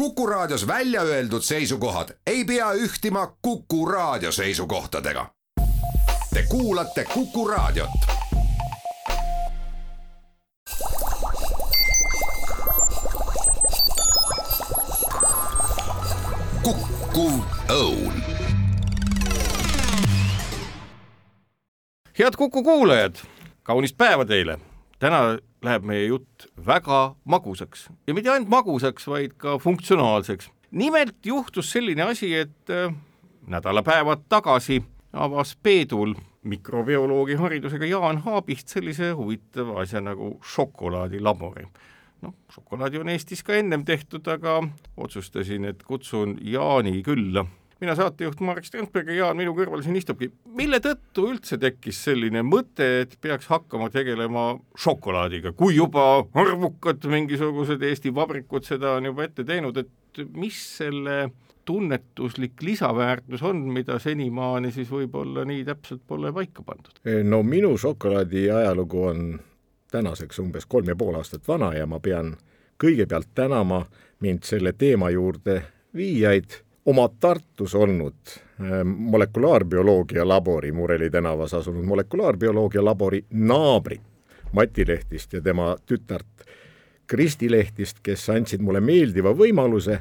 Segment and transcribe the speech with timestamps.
[0.00, 5.26] Kuku Raadios välja öeldud seisukohad ei pea ühtima Kuku Raadio seisukohtadega.
[6.34, 7.90] Te kuulate Kuku Raadiot.
[16.62, 18.22] Kuku Õun
[22.18, 23.14] head Kuku kuulajad,
[23.62, 24.58] kaunist päeva teile!
[24.98, 30.50] täna läheb meie jutt väga magusaks ja mitte ainult magusaks, vaid ka funktsionaalseks.
[30.70, 32.94] nimelt juhtus selline asi, et äh,
[33.46, 34.82] nädalapäevad tagasi
[35.12, 41.66] avas Peedul mikrobioloogi haridusega Jaan Haabist sellise huvitava asja nagu šokolaadilabori.
[42.22, 44.62] noh, šokolaadi on Eestis ka ennem tehtud, aga
[44.96, 47.46] otsustasin, et kutsun Jaani külla
[47.80, 50.30] mina saatejuht Marek Strandberg ja Jaan minu kõrval siin istubki.
[50.56, 57.82] mille tõttu üldse tekkis selline mõte, et peaks hakkama tegelema šokolaadiga, kui juba arvukad mingisugused
[57.82, 61.30] Eesti vabrikud seda on juba ette teinud, et mis selle
[61.64, 66.96] tunnetuslik lisaväärtus on, mida senimaani siis võib-olla nii täpselt pole paika pandud?
[67.24, 69.26] no minu šokolaadi ajalugu on
[69.90, 72.34] tänaseks umbes kolm ja pool aastat vana ja ma pean
[72.80, 73.84] kõigepealt tänama
[74.20, 75.62] mind selle teema juurde
[75.96, 84.00] viijaid oma Tartus olnud äh, molekulaarbioloogia labori, Mureli tänavas asunud molekulaarbioloogia labori naabrit
[84.52, 86.26] Mati Lehtist ja tema tütart
[87.06, 90.00] Kristi Lehtist, kes andsid mulle meeldiva võimaluse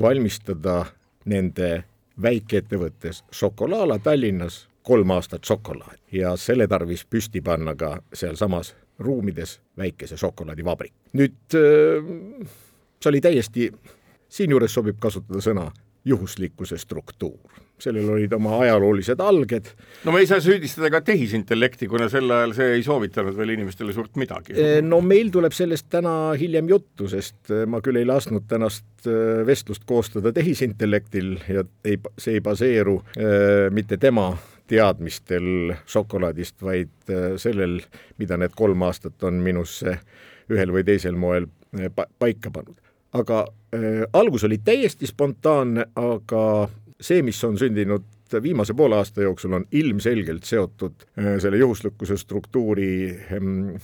[0.00, 0.84] valmistada
[1.24, 1.84] nende
[2.22, 10.16] väikeettevõttes Šokolaala Tallinnas kolm aastat šokolaadi ja selle tarvis püsti panna ka sealsamas ruumides väikese
[10.16, 10.92] šokolaadivabrik.
[11.12, 12.46] nüüd äh,
[13.00, 13.72] see oli täiesti,
[14.28, 15.70] siinjuures sobib kasutada sõna
[16.06, 17.62] juhuslikkuse struktuur.
[17.76, 19.66] sellel olid oma ajaloolised alged.
[20.04, 23.92] no me ei saa süüdistada ka tehisintellekti, kuna sel ajal see ei soovitanud veel inimestele
[23.92, 24.54] suurt midagi.
[24.56, 29.10] Eh, no meil tuleb sellest täna hiljem juttu, sest eh, ma küll ei lasknud tänast
[29.10, 32.96] eh, vestlust koostada tehisintellektil ja ei, see ei baseeru
[33.76, 34.30] mitte tema
[34.66, 37.78] teadmistel šokolaadist, vaid sellel,
[38.18, 39.98] mida need kolm aastat on minusse
[40.50, 41.50] ühel või teisel moel
[42.18, 42.85] paika pannud
[43.16, 43.44] aga
[43.74, 46.44] äh, algus oli täiesti spontaanne, aga
[47.00, 48.04] see, mis on sündinud
[48.42, 52.90] viimase poole aasta jooksul on ilmselgelt seotud äh, selle juhuslikkuse struktuuri
[53.32, 53.76] ähm,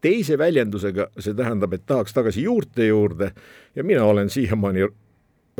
[0.00, 3.32] teise väljendusega, see tähendab, et tahaks tagasi juurte juurde
[3.76, 4.88] ja mina olen siiamaani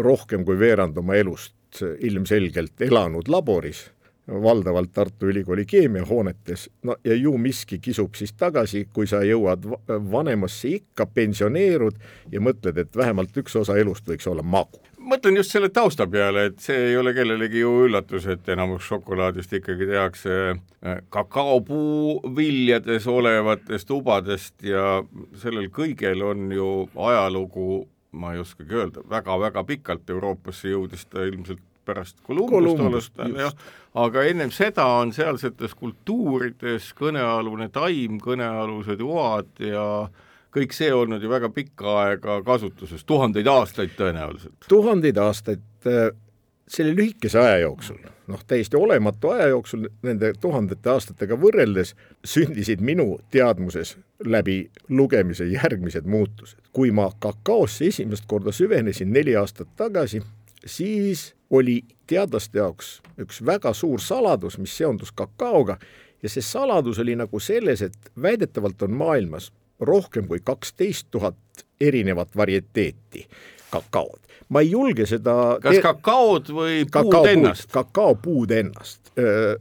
[0.00, 3.90] rohkem kui veerand oma elust ilmselgelt elanud laboris
[4.30, 10.68] valdavalt Tartu Ülikooli keemiahoonetes, no ja ju miski kisub siis tagasi, kui sa jõuad vanemasse
[10.68, 11.98] ikka, pensioneerud
[12.32, 14.80] ja mõtled, et vähemalt üks osa elust võiks olla magu.
[15.10, 19.52] mõtlen just selle tausta peale, et see ei ole kellelegi ju üllatus, et enamus šokolaadist
[19.52, 25.02] ikkagi tehakse äh, kakaopuu viljades olevatest tubadest ja
[25.34, 31.24] sellel kõigel on ju ajalugu ma ei oskagi öelda väga,, väga-väga pikalt Euroopasse jõudis ta
[31.26, 33.54] ilmselt pärast Kolumbust alustan, jah,
[33.98, 39.84] aga ennem seda on sealsetes kultuurides kõnealune taim, kõnealused oad ja
[40.54, 44.66] kõik see olnud ju väga pikka aega kasutuses, tuhandeid aastaid tõenäoliselt.
[44.68, 46.10] tuhandeid aastaid, äh,
[46.70, 47.98] selle lühikese aja jooksul,
[48.30, 56.06] noh, täiesti olematu aja jooksul nende tuhandete aastatega võrreldes sündisid minu teadmuses läbi lugemise järgmised
[56.06, 56.58] muutused.
[56.72, 60.22] kui ma kakaosse esimest korda süvenesin neli aastat tagasi,
[60.66, 65.78] siis oli teadlaste jaoks üks väga suur saladus, mis seondus kakaoga
[66.22, 72.36] ja see saladus oli nagu selles, et väidetavalt on maailmas rohkem kui kaksteist tuhat erinevat
[72.36, 73.26] varieteeti
[73.70, 74.20] kakaod.
[74.48, 77.70] ma ei julge seda kas kakaod või puud ennast?
[77.72, 79.12] kakaopuud ennast.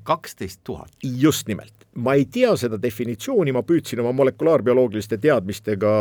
[0.04, 0.92] kaksteist tuhat?
[1.04, 5.92] just nimelt ma ei tea seda definitsiooni, ma püüdsin oma molekulaarbioloogiliste teadmistega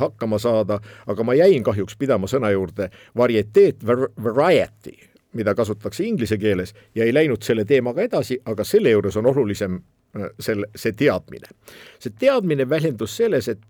[0.00, 3.84] hakkama saada, aga ma jäin kahjuks pidama sõna juurde varieteet,
[4.24, 4.94] variety,
[5.38, 9.78] mida kasutatakse inglise keeles ja ei läinud selle teemaga edasi, aga selle juures on olulisem
[10.16, 11.52] äh, selle, see teadmine.
[11.98, 13.62] see teadmine väljendus selles, et,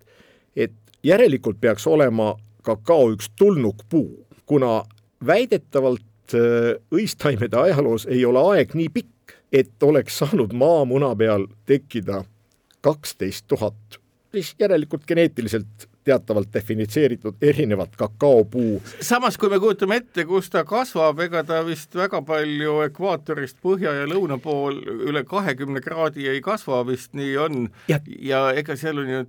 [0.56, 4.82] et järelikult peaks olema kakao üks tulnukpuu, kuna
[5.26, 9.11] väidetavalt äh, õistaimede ajaloos ei ole aeg nii pikk,
[9.52, 12.24] et oleks saanud maamuna peal tekkida
[12.82, 13.98] kaksteist tuhat,
[14.32, 18.82] siis järelikult geneetiliselt teatavalt definitseeritud erinevat kakaopuu.
[19.00, 23.94] samas, kui me kujutame ette, kus ta kasvab, ega ta vist väga palju ekvaatorist põhja
[24.00, 27.68] ja lõuna pool üle kahekümne kraadi ei kasva, vist nii on.
[28.18, 29.22] ja ega seal on ju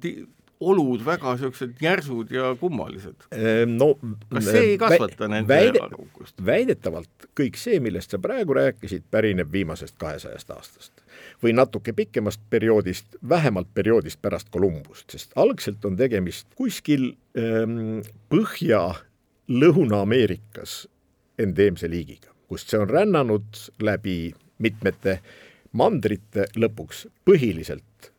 [0.63, 3.25] olud väga niisugused järsud ja kummalised.
[3.35, 3.93] Ehm, no
[4.29, 6.37] kas see ei kasvata nende väide, elukust?
[6.45, 11.03] väidetavalt kõik see, millest sa praegu rääkisid, pärineb viimasest kahesajast aastast
[11.43, 18.01] või natuke pikemast perioodist, vähemalt perioodist pärast Kolumbust, sest algselt on tegemist kuskil ähm,
[18.31, 18.85] põhja
[19.51, 20.85] Lõuna-Ameerikas
[21.41, 24.33] endeemse liigiga, kust see on rännanud läbi
[24.63, 25.19] mitmete
[25.73, 28.11] mandrite lõpuks põhiliselt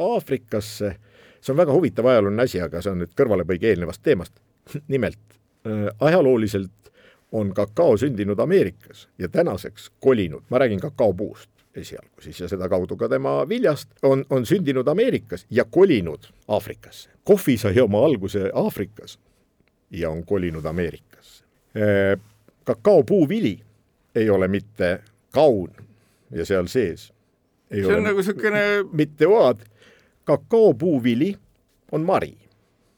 [0.00, 0.94] Aafrikasse.
[1.40, 4.34] See on väga huvitav ajalooline asi, aga see on nüüd kõrvalepõige eelnevast teemast.
[4.94, 5.18] nimelt
[5.66, 6.92] äh, ajalooliselt
[7.32, 13.08] on kakao sündinud Ameerikas ja tänaseks kolinud, ma räägin kakaopuust esialgu siis ja sedakaudu ka
[13.08, 17.10] tema viljast, on, on sündinud Ameerikas ja kolinud Aafrikasse.
[17.24, 19.18] kohvi sai oma alguse Aafrikas
[19.90, 21.44] ja on kolinud Ameerikasse.
[21.76, 22.20] Äh,
[22.64, 23.60] kakaopuuvili
[24.14, 25.00] ei ole mitte
[25.30, 25.70] kaun
[26.30, 27.12] ja seal sees
[27.70, 29.62] ei see on nagu niisugune mitte oad,
[30.30, 31.34] kakaopuuvili
[31.92, 32.36] on mari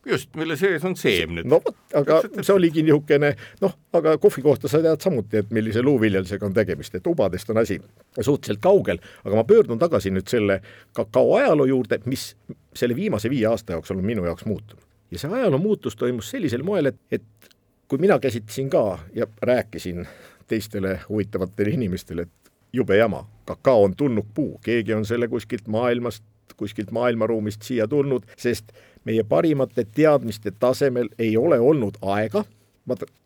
[0.06, 1.46] just, mille sees on seemned.
[1.46, 3.32] no vot, aga see oligi niisugune
[3.62, 7.62] noh, aga kohvi kohta sa tead samuti, et millise luuviljelusega on tegemist, et ubadest on
[7.62, 7.78] asi
[8.18, 10.60] suhteliselt kaugel, aga ma pöördun tagasi nüüd selle
[10.96, 12.32] kakao ajaloo juurde, mis
[12.74, 14.82] selle viimase viie aasta jooksul on minu jaoks muutunud.
[15.10, 17.50] ja see ajaloo muutus toimus sellisel moel, et, et
[17.88, 20.06] kui mina käsitlesin ka ja rääkisin
[20.48, 26.24] teistele huvitavatele inimestele, et jube jama, kakao on tulnukpuu, keegi on selle kuskilt maailmast,
[26.56, 28.72] kuskilt maailmaruumist siia tulnud, sest
[29.04, 32.44] meie parimate teadmiste tasemel ei ole olnud aega,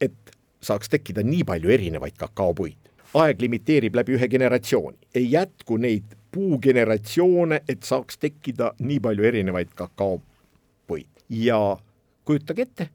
[0.00, 2.76] et saaks tekkida nii palju erinevaid kakaopuid.
[3.16, 9.72] aeg limiteerib läbi ühe generatsiooni, ei jätku neid puugeneratsioone, et saaks tekkida nii palju erinevaid
[9.74, 11.08] kakaopuid.
[11.30, 11.78] Ja
[12.24, 12.88] kujutage ette,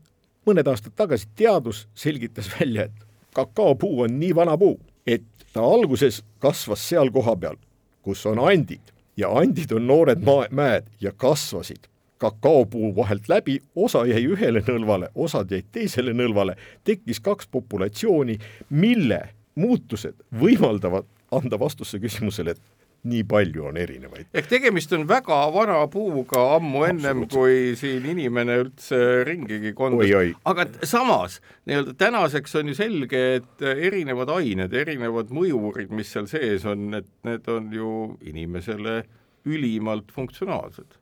[0.45, 6.21] mõned aastad tagasi teadus selgitas välja, et kakaopuu on nii vana puu, et ta alguses
[6.39, 7.57] kasvas seal kohapeal,
[8.01, 11.87] kus on andid ja andid on noored maa, mäed ja kasvasid.
[12.21, 16.53] Kakaopuu vahelt läbi, osa jäi ühele nõlvale, osad jäid teisele nõlvale,
[16.85, 18.37] tekkis kaks populatsiooni,
[18.69, 19.21] mille
[19.55, 22.61] muutused võimaldavad anda vastuse küsimusele, et
[23.03, 24.27] nii palju on erinevaid.
[24.33, 30.11] ehk tegemist on väga vana puuga ammu ennem, kui siin inimene üldse ringigi kondus.
[30.45, 36.65] aga samas nii-öelda tänaseks on ju selge, et erinevad ained, erinevad mõjurid, mis seal sees
[36.69, 39.01] on, et need on ju inimesele
[39.49, 40.99] ülimalt funktsionaalsed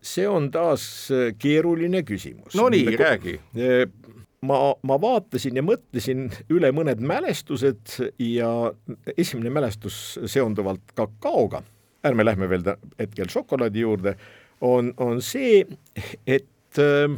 [0.00, 0.82] see on taas
[1.38, 2.54] keeruline küsimus.
[2.56, 3.34] no nii, räägi
[4.46, 8.50] ma, ma vaatasin ja mõtlesin üle mõned mälestused ja
[9.16, 11.62] esimene mälestus seonduvalt kakaoga,
[12.06, 12.64] ärme lähme veel
[12.98, 14.16] hetkel šokolaadi juurde,
[14.60, 15.64] on, on see,
[16.26, 17.16] et äh,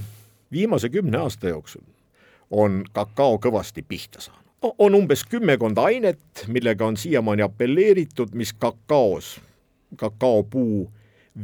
[0.52, 1.84] viimase kümne aasta jooksul
[2.52, 4.42] on kakao kõvasti pihta saanud.
[4.78, 9.40] on umbes kümmekond ainet, millega on siiamaani apelleeritud, mis kakaos,
[9.96, 10.90] kakaopuu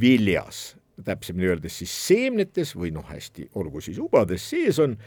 [0.00, 4.98] viljas, täpsemini öeldes siis seemnetes või noh, hästi, olgu siis ubades sees on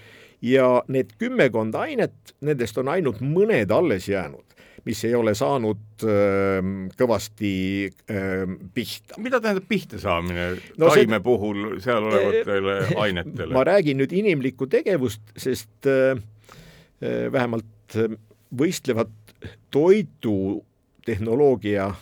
[0.41, 4.51] ja need kümmekond ainet, nendest on ainult mõned alles jäänud
[4.85, 9.13] mis ei ole saanud öö, ähm, kõvasti öö, ähm, pihta.
[9.21, 11.23] mida tähendab pihta saamine no, taime see...
[11.25, 13.53] puhul seal olevatele äh, ainetele?
[13.53, 16.15] ma räägin nüüd inimlikku tegevust, sest öö,
[17.31, 17.93] vähemalt
[18.57, 19.11] võistlevad
[19.73, 21.93] toidutehnoloogia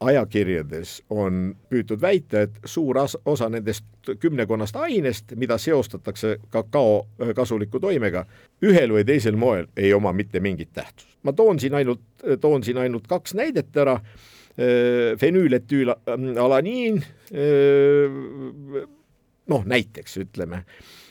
[0.00, 3.84] ajakirjades on püütud väita, et suur osa nendest
[4.20, 8.24] kümnekonnast ainest, mida seostatakse kakao äh, kasuliku toimega,
[8.62, 11.18] ühel või teisel moel ei oma mitte mingit tähtsust.
[11.22, 12.00] ma toon siin ainult,
[12.40, 17.02] toon siin ainult kaks näidet ära, äh, fenüületüülalaniin,
[17.32, 18.86] äh,
[19.48, 20.64] noh näiteks ütleme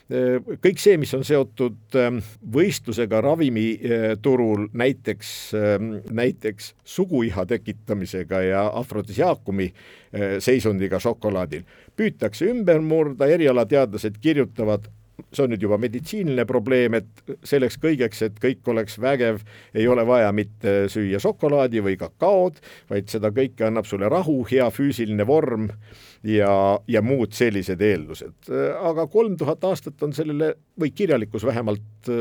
[0.07, 2.19] kõik see, mis on seotud ähm,
[2.53, 11.67] võistlusega ravimiturul, näiteks, ähm, näiteks suguiha tekitamisega ja afrodisiaakumi äh, seisundiga šokolaadil,
[11.99, 14.87] püütakse ümber murda, erialateadlased kirjutavad
[15.33, 19.41] see on nüüd juba meditsiiniline probleem, et selleks kõigeks, et kõik oleks vägev,
[19.75, 22.61] ei ole vaja mitte süüa šokolaadi või kakaod,
[22.91, 25.71] vaid seda kõike annab sulle rahu, hea füüsiline vorm
[26.23, 28.49] ja, ja muud sellised eeldused.
[28.81, 32.11] aga kolm tuhat aastat on sellele, või kirjalikkus vähemalt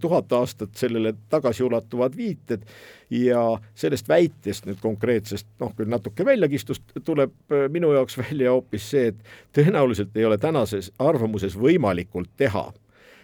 [0.00, 2.64] tuhat aastat sellele tagasiulatuvad viited
[3.10, 3.42] ja
[3.74, 7.34] sellest väitest nüüd konkreetsest, noh küll natuke väljakistust, tuleb
[7.72, 12.68] minu jaoks välja hoopis see, et tõenäoliselt ei ole tänases arvamuses võimalikult teha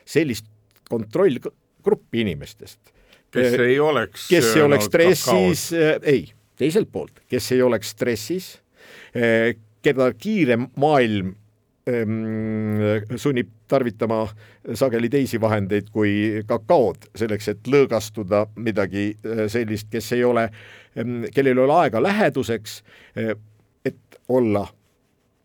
[0.06, 0.46] sellist
[0.90, 2.80] kontrollgruppi inimestest.
[3.30, 5.70] kes ei oleks kes ei oleks stressis,
[6.02, 8.54] ei, teiselt poolt, kes ei oleks stressis,
[9.86, 11.34] keda kiire maailm
[11.86, 14.24] ehm, sunnib tarvitama
[14.74, 20.48] sageli teisi vahendeid kui kakaod, selleks et lõõgastuda midagi eh, sellist, kes ei ole,
[20.96, 22.80] ehm, kellel ei ole aega läheduseks,
[23.20, 23.36] eh,
[23.86, 24.66] et olla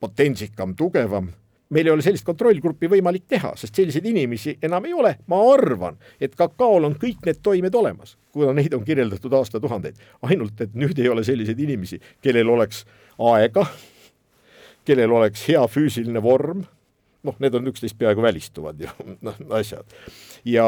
[0.01, 1.29] potentsikam, tugevam,
[1.71, 5.99] meil ei ole sellist kontrollgruppi võimalik teha, sest selliseid inimesi enam ei ole, ma arvan,
[6.21, 10.99] et kakaol on kõik need toimed olemas, kuna neid on kirjeldatud aastatuhandeid, ainult et nüüd
[10.99, 12.83] ei ole selliseid inimesi, kellel oleks
[13.21, 13.67] aega
[14.85, 16.63] kellel oleks hea füüsiline vorm
[17.23, 18.89] noh, need on üksteist peaaegu välistuvad ju
[19.27, 19.85] noh, asjad.
[20.45, 20.65] ja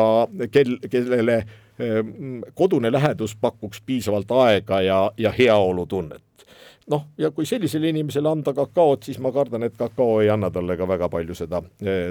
[0.52, 1.40] kel, kellele
[1.80, 6.48] ehm, kodune lähedus pakuks piisavalt aega ja, ja heaolutunnet
[6.92, 10.78] noh, ja kui sellisele inimesele anda kakaot, siis ma kardan, et kakao ei anna talle
[10.78, 11.62] ka väga palju seda,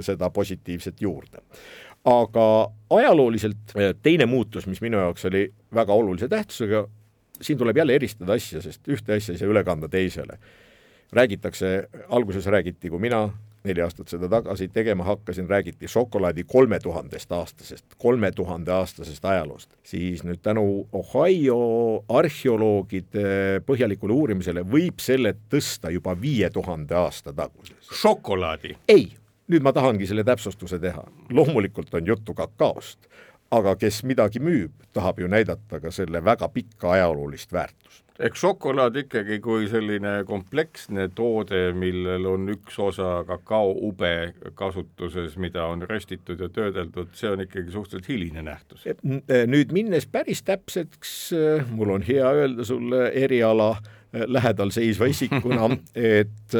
[0.00, 1.42] seda positiivset juurde.
[2.04, 2.46] aga
[2.90, 5.44] ajalooliselt teine muutus, mis minu jaoks oli
[5.74, 6.86] väga olulise tähtsusega,
[7.40, 10.38] siin tuleb jälle eristada asja, sest ühte asja ei saa üle kanda teisele.
[11.12, 13.30] Räägitakse, alguses räägiti, kui mina
[13.64, 19.70] neli aastat seda tagasi tegema hakkasin, räägiti šokolaadi kolme tuhandest aastasest, kolme tuhande aastasest ajaloost,
[19.86, 21.58] siis nüüd tänu Ohio
[22.08, 27.94] arheoloogide põhjalikule uurimisele võib selle tõsta juba viie tuhande aasta tagusesse.
[28.02, 28.76] šokolaadi?
[28.88, 29.12] ei,
[29.52, 31.04] nüüd ma tahangi selle täpsustuse teha.
[31.30, 32.98] loomulikult on juttu kakaost,
[33.52, 38.96] aga kes midagi müüb, tahab ju näidata ka selle väga pikka ajaloolist väärtust eks šokolaad
[39.02, 44.12] ikkagi kui selline kompleksne toode, millel on üks osa kakaoube
[44.58, 48.86] kasutuses, mida on röstitud ja töödeldud, see on ikkagi suhteliselt hiline nähtus.
[49.02, 51.32] nüüd minnes päris täpseks,
[51.72, 55.70] mul on hea öelda sulle eriala äh, lähedal seisva isikuna,
[56.18, 56.58] et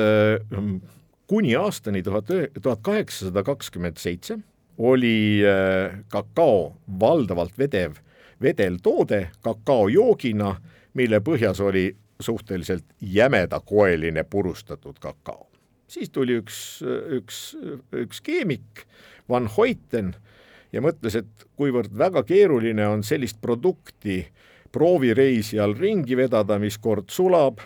[1.26, 2.32] kuni aastani tuhat,
[2.62, 4.40] tuhat kaheksasada kakskümmend seitse
[4.82, 8.00] oli äh, kakao valdavalt vedev
[8.42, 10.56] vedeltoode kakaojoogina
[10.94, 15.48] mille põhjas oli suhteliselt jämedakoeline purustatud kakao.
[15.88, 16.80] siis tuli üks,
[17.18, 17.56] üks,
[17.92, 18.86] üks keemik,
[19.28, 20.14] Van Hoyten,
[20.72, 24.22] ja mõtles, et kuivõrd väga keeruline on sellist produkti
[24.72, 27.60] proovireisi all ringi vedada, mis kord sulab,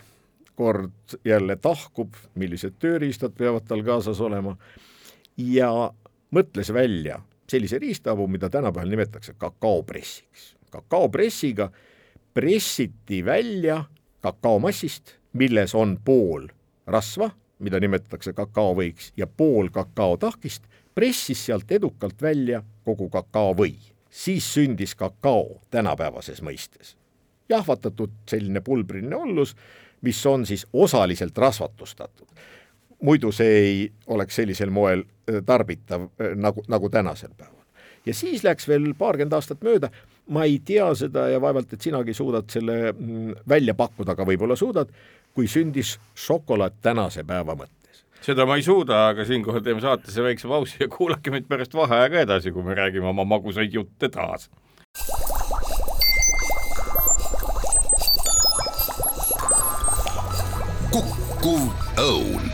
[0.59, 4.57] kord jälle tahkub, millised tööriistad peavad tal kaasas olema,
[5.37, 5.71] ja
[6.31, 10.55] mõtles välja sellise riistaabu, mida tänapäeval nimetatakse kakaopressiks.
[10.71, 11.71] kakaopressiga
[12.33, 13.83] pressiti välja
[14.21, 16.47] kakaomassist, milles on pool
[16.87, 17.29] rasva,
[17.59, 20.63] mida nimetatakse kakaovõiks, ja pool kakaotahkist,
[20.95, 23.75] pressis sealt edukalt välja kogu kakaovõi.
[24.09, 26.97] siis sündis kakao tänapäevases mõistes.
[27.49, 29.55] jahvatatud selline pulbriline ollus,
[30.01, 32.27] mis on siis osaliselt rasvatustatud.
[33.03, 37.65] Muidu see ei oleks sellisel moel äh, tarbitav äh, nagu, nagu tänasel päeval.
[38.05, 39.91] ja siis läks veel paarkümmend aastat mööda
[40.27, 44.57] ma ei tea seda ja vaevalt, et sinagi suudad selle mm, välja pakkuda, aga võib-olla
[44.59, 44.91] suudad,
[45.35, 48.03] kui sündis šokolaad tänase päeva mõttes.
[48.21, 52.25] seda ma ei suuda, aga siinkohal teeme saatesse väikse pausi ja kuulake meid pärast vaheaega
[52.25, 54.49] edasi, kui me räägime oma magusaid jutte taas.
[60.91, 61.67] kukkuv
[62.01, 62.46] õun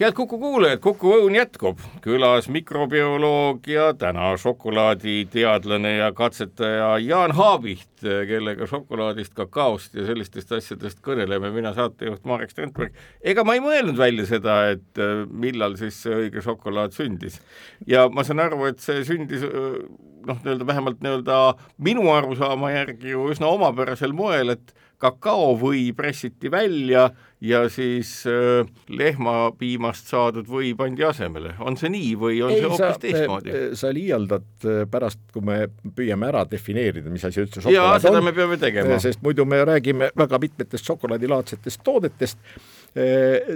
[0.00, 7.88] head Kuku kuulajad, Kuku Õun jätkub, külas mikrobioloog ja täna šokolaaditeadlane ja katsetaja Jaan Haabiht,
[8.02, 12.92] kellega šokolaadist, kakaost ja sellistest asjadest kõneleme, mina saatejuht Marek Strandberg.
[13.24, 17.40] ega ma ei mõelnud välja seda, et äh, millal siis see õige šokolaad sündis.
[17.88, 19.80] Ja ma saan aru, et see sündis äh,
[20.28, 21.38] noh, nii-öelda vähemalt nii-öelda
[21.80, 27.10] minu arusaama järgi ju üsna omapärasel moel, et kakaovõi pressiti välja
[27.44, 32.70] ja siis äh, lehmapiimast saadud või pandi asemele, on see nii või on Ei, see
[32.72, 33.52] hoopis teistmoodi?
[33.52, 35.58] Äh, sa liialdad äh, pärast, kui me
[35.96, 38.96] püüame ära defineerida, mis asi üldse šokolaad jaa, seda on, me peame tegema.
[39.02, 42.40] sest muidu me räägime väga mitmetest šokolaadilaadsetest toodetest,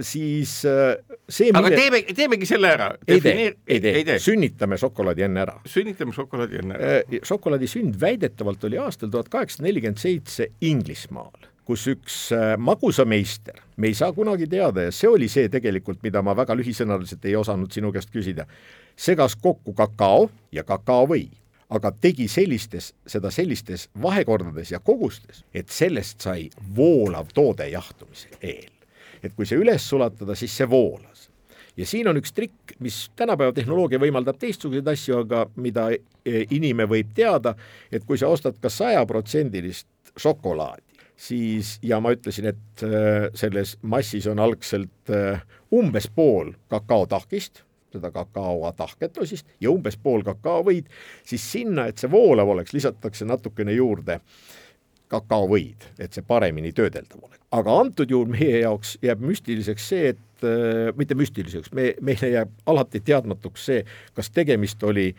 [0.05, 1.77] siis see aga mille...
[1.79, 2.91] teeme, teemegi selle ära.
[3.09, 5.55] ei tee, ei tee, sünnitame šokolaadi enne ära.
[5.69, 7.23] sünnitame šokolaadi enne ära.
[7.25, 13.91] šokolaadi sünd väidetavalt oli aastal tuhat kaheksasada nelikümmend seitse Inglismaal kus üks äh, magusameister, me
[13.91, 17.71] ei saa kunagi teada ja see oli see tegelikult, mida ma väga lühisõnaliselt ei osanud
[17.71, 18.47] sinu käest küsida,
[18.99, 21.29] segas kokku kakao ja kakaovõi,
[21.71, 28.80] aga tegi sellistes, seda sellistes vahekordades ja kogustes, et sellest sai voolav toode jahtumise eel.
[29.23, 31.29] Et kui see üles sulatada, siis see voolas.
[31.77, 36.89] ja siin on üks trikk, mis tänapäeva tehnoloogia võimaldab teistsuguseid asju, aga mida e, inimene
[36.91, 37.55] võib teada,
[37.93, 39.87] et kui sa ostad ka sajaprotsendilist
[40.19, 47.63] šokolaadi, siis ja ma ütlesin, et äh, selles massis on algselt äh, umbes pool kakaotahkist,
[47.93, 50.91] seda kakaotahketosist ja umbes pool kakaovõid,
[51.27, 54.21] siis sinna, et see voolav oleks, lisatakse natukene juurde
[55.11, 57.41] kakaovõid, et see paremini töödeldav oleks.
[57.51, 62.55] aga antud juhul meie jaoks jääb müstiliseks see, et äh, mitte müstiliseks, me, meile jääb
[62.71, 65.11] alati teadmatuks see, kas tegemist oli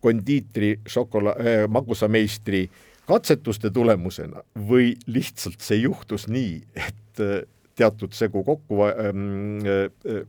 [0.00, 7.40] kondiitri šokola- äh,, magusameistri äh, katsetuste tulemusena või lihtsalt see juhtus nii, et äh,
[7.78, 9.62] teatud segu kokku ähm,,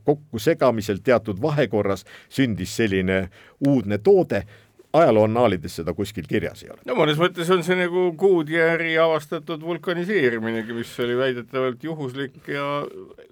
[0.06, 3.24] kokkusegamisel teatud vahekorras sündis selline
[3.66, 4.44] uudne toode,
[4.92, 6.82] ajalooannaalides seda kuskil kirjas ei ole.
[6.88, 12.66] no mõnes mõttes on see nagu Kuudjääri avastatud vulkaniseeriminegi, mis oli väidetavalt juhuslik ja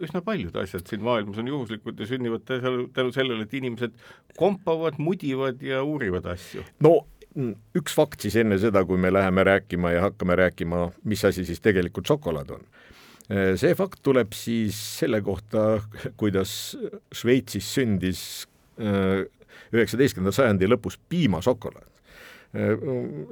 [0.04, 3.96] üsna paljud asjad siin maailmas on juhuslikud ja sünnivad tänu sellele, et inimesed
[4.38, 6.62] kompavad, mudivad ja uurivad asju.
[6.84, 6.94] no
[7.34, 11.46] mm, üks fakt siis enne seda, kui me läheme rääkima ja hakkame rääkima, mis asi
[11.48, 12.68] siis tegelikult šokolaad on.
[13.58, 15.82] see fakt tuleb siis selle kohta,
[16.16, 16.52] kuidas
[17.12, 18.22] Šveitsis sündis
[18.78, 19.26] äh,
[19.72, 21.94] üheksateistkümnenda sajandi lõpus piimašokolaad.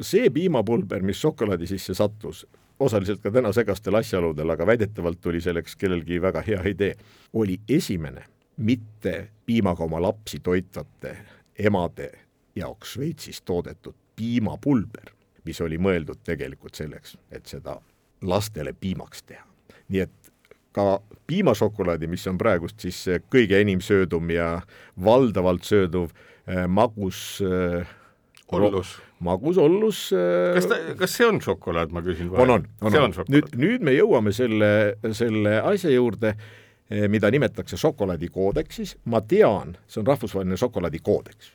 [0.01, 2.47] see piimapulber, mis šokolaadi sisse sattus,
[2.81, 6.95] osaliselt ka täna segastel asjaoludel, aga väidetavalt tuli selleks kellelgi väga hea idee,
[7.33, 11.17] oli esimene mitte piimaga oma lapsi toitvate
[11.59, 12.11] emade
[12.57, 15.13] jaoks Šveitsis toodetud piimapulber,
[15.45, 17.77] mis oli mõeldud tegelikult selleks, et seda
[18.23, 19.45] lastele piimaks teha.
[19.89, 20.26] nii et
[20.77, 22.99] ka piimašokolaadi, mis on praegust siis
[23.33, 24.61] kõige enim söödum ja
[25.05, 27.89] valdavalt sööduv äh, magus äh,
[28.53, 28.97] ollus.
[29.19, 30.55] magus ollus äh,.
[30.55, 32.59] kas ta, kas see on šokolaad, ma küsin vahel?
[32.59, 33.33] on, on, on, on.
[33.33, 34.71] nüüd, nüüd me jõuame selle,
[35.17, 41.53] selle asja juurde, äh, mida nimetatakse šokolaadikoodeksis, ma tean, see on rahvusvaheline šokolaadikoodeks.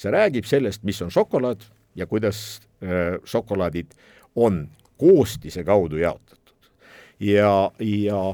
[0.00, 1.62] see räägib sellest, mis on šokolaad
[1.94, 3.94] ja kuidas äh, šokolaadid
[4.34, 4.64] on
[4.98, 6.72] koostise kaudu jaotatud.
[7.20, 8.24] ja, ja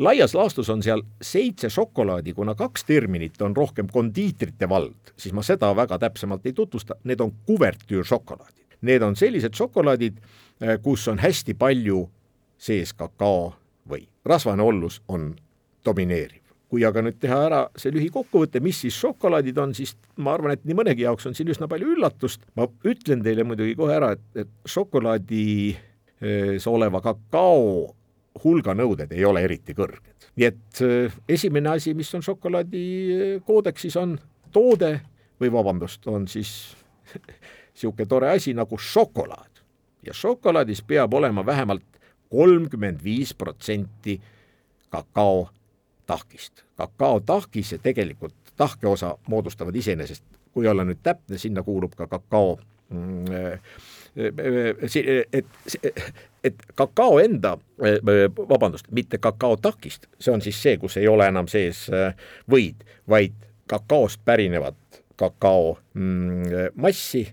[0.00, 5.44] laias laastus on seal seitse šokolaadi, kuna kaks terminit on rohkem kondiitrite vald, siis ma
[5.44, 8.78] seda väga täpsemalt ei tutvusta, need on kuvertüüršokolaadid.
[8.88, 10.20] Need on sellised šokolaadid,
[10.60, 12.06] eh, kus on hästi palju
[12.58, 13.52] sees kakao
[13.88, 15.34] või rasvane ollus on
[15.84, 16.38] domineeriv.
[16.70, 20.60] kui aga nüüd teha ära see lühikokkuvõte, mis siis šokolaadid on, siis ma arvan, et
[20.64, 24.22] nii mõnegi jaoks on siin üsna palju üllatust, ma ütlen teile muidugi kohe ära, et,
[24.38, 25.80] et šokolaadis
[26.22, 27.96] eh, oleva kakao
[28.44, 30.28] hulganõuded ei ole eriti kõrged.
[30.36, 34.18] nii et äh, esimene asi, mis on šokolaadikoodeksis, on
[34.52, 35.00] toode
[35.40, 36.76] või vabandust, on siis
[37.74, 39.62] niisugune tore asi nagu šokolaad.
[40.06, 41.84] ja šokolaadis peab olema vähemalt
[42.30, 44.20] kolmkümmend viis protsenti
[44.90, 45.48] kakao
[46.06, 46.64] tahkist.
[46.76, 52.58] kakao tahkis ja tegelikult tahkeosa moodustavad iseenesest, kui olla nüüd täpne, sinna kuulub ka kakao
[52.90, 53.60] mm, äh,
[54.16, 55.46] et,
[56.44, 57.56] et kakao enda,
[58.48, 62.14] vabandust, mitte kakaotakist, see on siis see, kus ei ole enam sees äh,
[62.50, 63.36] võid, vaid
[63.70, 67.26] kakaost pärinevat kakao mm, massi.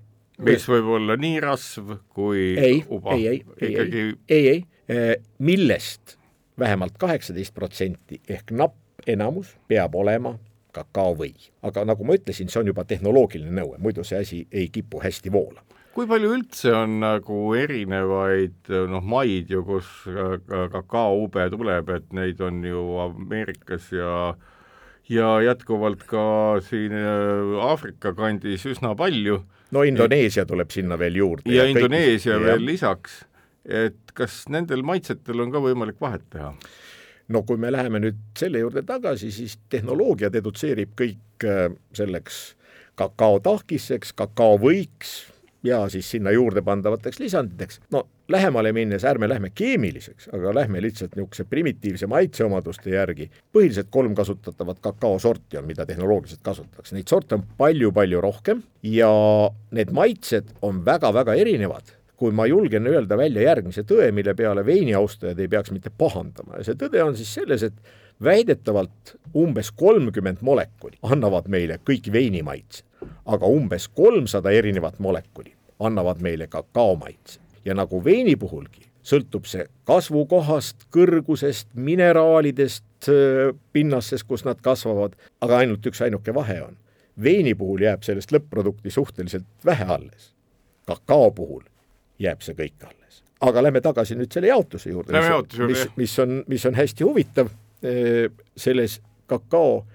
[0.44, 3.16] mis võib olla nii rasv kui ei, uba.
[3.16, 6.18] ei, ei, ei, ei, ei, ei, millest
[6.60, 10.36] vähemalt kaheksateist protsenti ehk napp enamus peab olema
[10.76, 11.34] kakaovõi.
[11.66, 15.32] aga nagu ma ütlesin, see on juba tehnoloogiline nõue, muidu see asi ei kipu hästi
[15.34, 15.66] voolama
[15.98, 19.88] kui palju üldse on nagu erinevaid noh, maid ju, kus
[20.46, 24.36] kakaoube tuleb, et neid on ju Ameerikas ja
[25.10, 29.40] ja jätkuvalt ka siin äh, Aafrika kandis üsna palju.
[29.72, 31.50] no Indoneesia et, tuleb sinna veel juurde.
[31.50, 32.66] ja, ja Indoneesia kõik, veel ja.
[32.72, 33.16] lisaks,
[33.66, 36.52] et kas nendel maitsetel on ka võimalik vahet teha?
[37.34, 42.44] no kui me läheme nüüd selle juurde tagasi, siis tehnoloogia dedutseerib kõik äh, selleks
[43.02, 45.18] kakaotahkiseks, kakaovõiks
[45.63, 47.80] ja siis sinna juurde pandavateks lisanditeks.
[47.91, 53.30] no lähemale minnes ärme lähme keemiliseks, aga lähme lihtsalt niisuguse primitiivse maitseomaduste järgi.
[53.54, 59.12] põhiliselt kolm kasutatavat kakaosorti on, mida tehnoloogiliselt kasutatakse, neid sorte on palju-palju rohkem ja
[59.72, 65.39] need maitsed on väga-väga erinevad kui ma julgen öelda välja järgmise tõe, mille peale veiniaustajad
[65.39, 67.74] ei peaks mitte pahandama ja see tõde on siis selles, et
[68.24, 72.84] väidetavalt umbes kolmkümmend molekuli annavad meile kõik veinimaitse,
[73.26, 80.88] aga umbes kolmsada erinevat molekuli annavad meile kakaomaitse ja nagu veini puhulgi, sõltub see kasvukohast,
[80.94, 83.10] kõrgusest, mineraalidest,
[83.74, 86.78] pinnasest, kus nad kasvavad, aga ainult üksainuke vahe on.
[87.24, 90.34] veini puhul jääb sellest lõpp-produkti suhteliselt vähe alles.
[90.86, 91.64] kakao puhul
[92.20, 93.24] jääb see kõik alles.
[93.42, 97.50] aga lähme tagasi nüüd selle jaotuse juurde, mis, mis, mis on, mis on hästi huvitav,
[98.58, 99.86] selles kakao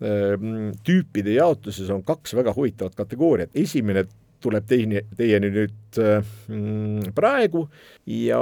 [0.00, 4.06] tüüpide jaotuses on kaks väga huvitavat kategooriat, esimene
[4.40, 7.66] tuleb teine, teieni nüüd mm, praegu
[8.08, 8.40] ja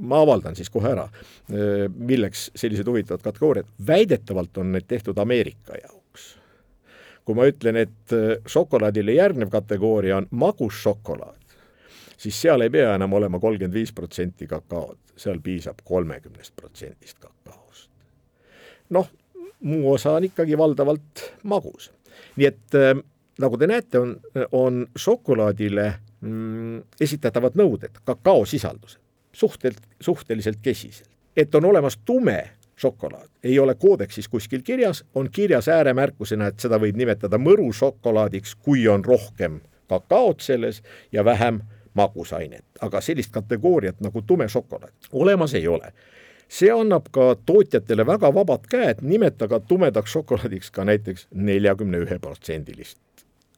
[0.00, 5.78] ma avaldan siis kohe ära, äh, milleks sellised huvitavad kategooriad, väidetavalt on need tehtud Ameerika
[5.82, 6.34] jaoks.
[7.24, 11.56] kui ma ütlen, et äh, šokolaadile järgnev kategooria on magusšokolaad,
[12.16, 17.90] siis seal ei pea enam olema kolmkümmend viis protsenti kakaod, seal piisab kolmekümnest protsendist kakaost.
[18.90, 19.08] noh,
[19.64, 21.90] muu osa on ikkagi valdavalt magus.
[22.36, 22.76] nii et
[23.40, 24.16] nagu te näete, on,
[24.52, 25.86] on šokolaadile
[26.20, 29.00] mm, esitatavad nõuded, kakaosisaldused,
[29.32, 31.06] suhtelt, suhteliselt kesised.
[31.36, 33.28] et on olemas tume šokolaad.
[33.44, 39.04] ei ole koodeksis kuskil kirjas, on kirjas ääremärkusena, et seda võib nimetada mõrušokolaadiks, kui on
[39.04, 41.60] rohkem kakaot selles ja vähem
[41.94, 45.92] magusainet, aga sellist kategooriat nagu tume šokolaad olemas ei ole
[46.48, 53.00] see annab ka tootjatele väga vabad käed nimetada tumedaks šokolaadiks ka näiteks neljakümne ühe protsendilist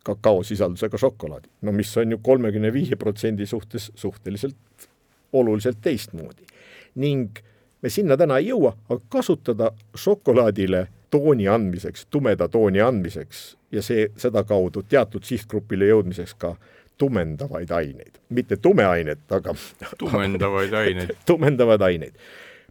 [0.06, 4.88] kakaosisaldusega šokolaadi, no mis on ju kolmekümne viie protsendi suhtes suhteliselt
[5.32, 6.46] oluliselt teistmoodi.
[6.94, 7.38] ning
[7.82, 14.08] me sinna täna ei jõua, aga kasutada šokolaadile tooni andmiseks, tumeda tooni andmiseks ja see
[14.16, 16.54] sedakaudu teatud sihtgrupile jõudmiseks ka
[16.98, 19.54] tumendavaid aineid, mitte tumeainet, aga
[19.98, 22.14] tumendavaid aineid tumendavaid aineid.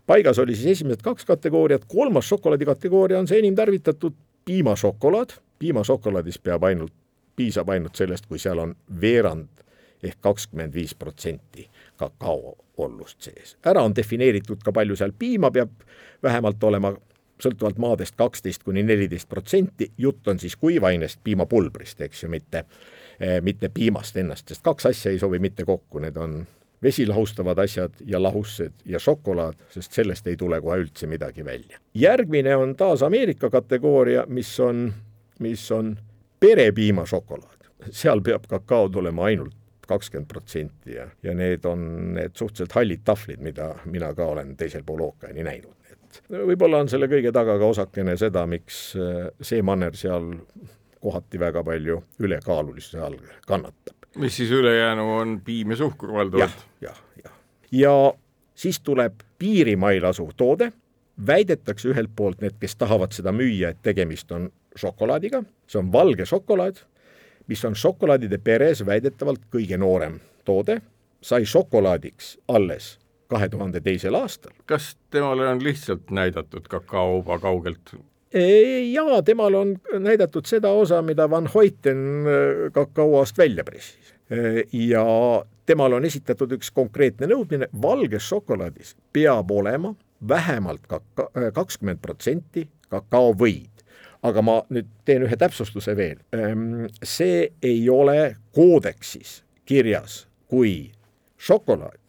[0.08, 4.14] Paigas oli siis esimesed kaks kategooriat, kolmas šokolaadi kategooria on see enim tarvitatud
[4.46, 6.94] piimašokolaad, piimašokolaadis peab ainult,
[7.36, 9.66] piisab ainult sellest, kui seal on veerand
[10.04, 13.58] ehk kakskümmend viis protsenti kakaoollust sees.
[13.66, 15.14] ära on defineeritud ka palju seal.
[15.20, 15.72] Piima peab
[16.24, 16.94] vähemalt olema,
[17.42, 22.66] sõltuvalt maadest kaksteist kuni neliteist protsenti, jutt on siis kuivainest, piimapulbrist, eks ju, mitte,
[23.42, 26.44] mitte piimast ennast, sest kaks asja ei sobi mitte kokku, need on
[26.84, 31.80] vesi lahustavad asjad ja lahused ja šokolaad, sest sellest ei tule kohe üldse midagi välja.
[31.94, 34.94] järgmine on taas Ameerika kategooria, mis on,
[35.40, 35.98] mis on
[36.40, 37.70] perepiimašokolaad.
[37.92, 39.56] seal peab kakao tulema ainult
[39.88, 44.84] kakskümmend protsenti ja, ja need on need suhteliselt hallid tahvlid, mida mina ka olen teisel
[44.86, 45.76] pool ookeani näinud.
[45.92, 50.32] et võib-olla on selle kõige taga ka osakene seda, miks äh, see manner seal
[51.06, 53.95] kohati väga palju ülekaalulisuse all kannatab.
[54.16, 56.90] Mis siis ülejäänu on piim ja suhkur valdavalt ja,?
[56.90, 57.34] jah, jah,
[57.72, 57.94] ja
[58.56, 60.72] siis tuleb piirimail asuv toode,
[61.28, 66.26] väidetakse ühelt poolt need, kes tahavad seda müüa, et tegemist on šokolaadiga, see on valge
[66.26, 66.84] šokolaad
[67.48, 70.80] mis on šokolaadide peres väidetavalt kõige noorem toode,
[71.22, 72.96] sai šokolaadiks alles
[73.30, 74.54] kahe tuhande teisel aastal.
[74.66, 77.96] kas temale on lihtsalt näidatud kakaoba kaugelt?
[78.92, 84.14] Jaa, temal on näidatud seda osa, mida Van Hoyten äh, kakaoast välja pressis.
[84.32, 85.06] Äh, ja
[85.66, 89.94] temal on esitatud üks konkreetne nõudmine, valges šokolaadis peab olema
[90.28, 93.76] vähemalt kaka-, äh, kakskümmend protsenti kakaovõid
[94.26, 96.18] aga ma nüüd teen ühe täpsustuse veel.
[96.34, 100.92] Ehm, see ei ole koodeksis kirjas kui
[101.38, 102.00] šokolaad,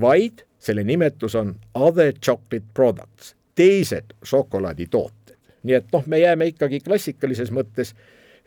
[0.00, 5.21] vaid selle nimetus on other chocolate products, teised šokolaaditooted.
[5.62, 7.94] Nii et noh, me jääme ikkagi klassikalises mõttes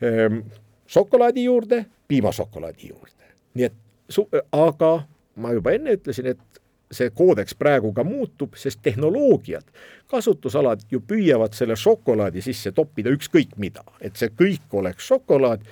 [0.04, 0.44] ähm,
[0.88, 3.34] šokolaadi juurde, piimašokolaadi juurde.
[3.54, 3.74] nii et
[4.10, 4.92] su-, aga
[5.36, 9.66] ma juba enne ütlesin, et see koodeks praegu ka muutub, sest tehnoloogiad,
[10.12, 15.66] kasutusalad ju püüavad selle šokolaadi sisse toppida ükskõik mida, et see kõik oleks šokolaad,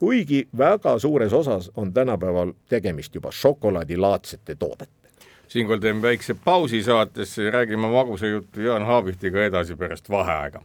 [0.00, 4.96] kuigi väga suures osas on tänapäeval tegemist juba šokolaadilaadsete toodetega
[5.48, 10.62] siinkohal teen väikse pausi saatesse ja räägime magusa juttu Jaan Haabihtiga edasi pärast vaheaega.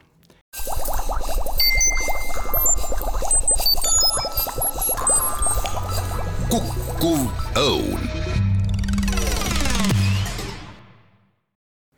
[7.01, 7.21] Kukkuv
[7.57, 8.01] õun.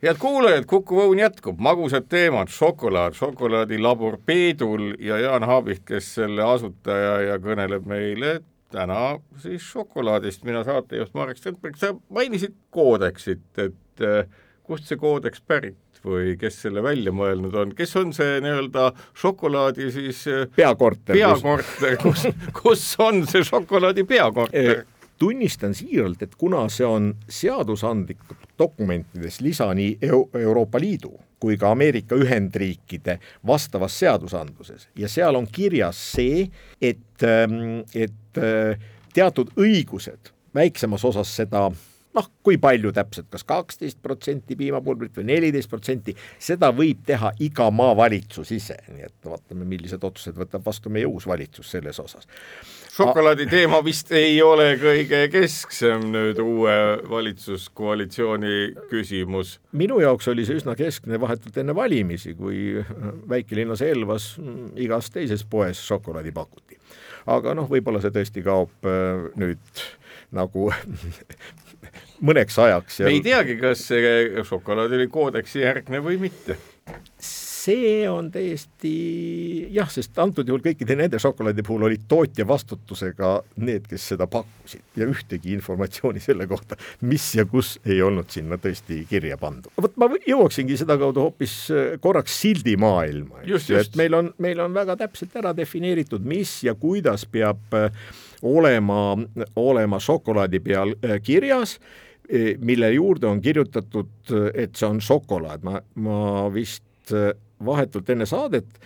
[0.04, 6.44] Head kuulajad, Kuku Õun jätkub, magusad teemad, šokolaad, šokolaadilabor Peedul ja Jaan Haabist, kes selle
[6.44, 8.38] asutaja ja kõneleb meile
[8.72, 14.24] täna siis šokolaadist, mina saatejuht Marek Strandberg, sa mainisid koodeksit, et äh,
[14.64, 18.90] kust see koodeks pärit või kes selle välja mõelnud on, kes on see nii-öelda
[19.20, 24.84] šokolaadi siis äh, peakorter, peakorter, kus, kus on see šokolaadi peakorter?
[25.18, 29.98] Tunnistan siiralt, et kuna see on seadusandlikult dokumentides lisa nii
[30.40, 36.46] Euroopa Liidu kui ka Ameerika Ühendriikide vastavas seadusandluses ja seal on kirjas see,
[36.80, 38.78] et, ähm, et äh,
[39.14, 41.68] teatud õigused väiksemas osas seda
[42.14, 47.32] noh, kui palju täpselt kas, kas kaksteist protsenti piimapulbrit või neliteist protsenti, seda võib teha
[47.44, 52.28] iga maavalitsus ise, nii et vaatame, millised otsused võtab vastu meie uus valitsus selles osas.
[52.94, 56.76] šokolaadi teema vist ei ole kõige kesksem nüüd uue
[57.10, 59.58] valitsuskoalitsiooni küsimus.
[59.72, 62.84] minu jaoks oli see üsna keskne vahetult enne valimisi, kui
[63.28, 64.34] väikelinnas Elvas
[64.76, 66.78] igas teises poes šokolaadi pakuti.
[67.26, 69.84] aga noh, võib-olla see tõesti kaob äh, nüüd
[70.34, 70.70] nagu
[72.24, 73.00] mõneks ajaks.
[73.04, 76.56] me ei teagi, kas see šokolaad oli koodeksi järgne või mitte.
[77.24, 78.90] see on täiesti
[79.72, 83.30] jah, sest antud juhul kõikide nende šokolaadi puhul olid tootja vastutusega
[83.64, 86.76] need, kes seda pakkusid ja ühtegi informatsiooni selle kohta,
[87.08, 89.72] mis ja kus ei olnud sinna tõesti kirja pandud.
[89.80, 95.34] vot ma jõuaksingi sedakaudu hoopis äh, korraks sildimaailma, et meil on, meil on väga täpselt
[95.40, 97.88] ära defineeritud, mis ja kuidas peab äh,
[98.42, 99.16] olema,
[99.56, 101.78] olema šokolaadi peal äh, kirjas
[102.58, 107.12] mille juurde on kirjutatud, et see on šokolaad, ma, ma vist
[107.60, 108.78] vahetult enne saadet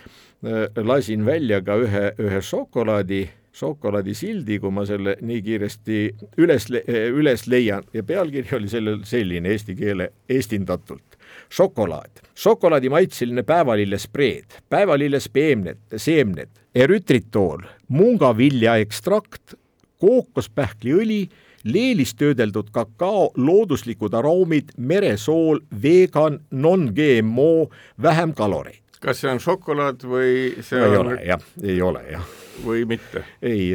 [0.75, 3.21] lasin välja ka ühe, ühe šokolaadi
[3.59, 5.99] šokolaadisildi, kui ma selle nii kiiresti
[6.39, 7.87] üles, üles leian.
[7.93, 11.17] Ja pealkiri oli sellel selline eesti keele eestindatult.
[11.49, 19.55] šokolaad, šokolaadimaitseline päevalille spreed, päevalille speemned, seemned, erütritool, mungavilja ekstrakt,
[19.99, 21.23] kookospähkliõli,
[21.67, 27.69] leelis töödeldud kakao, looduslikud aroomid, meresool, vegan, non-GMO,
[28.01, 28.83] vähem kaloreid.
[28.99, 32.25] kas see on šokolaad või see ei on ole jah, ei ole jah
[32.65, 33.23] või mitte?
[33.41, 33.71] ei,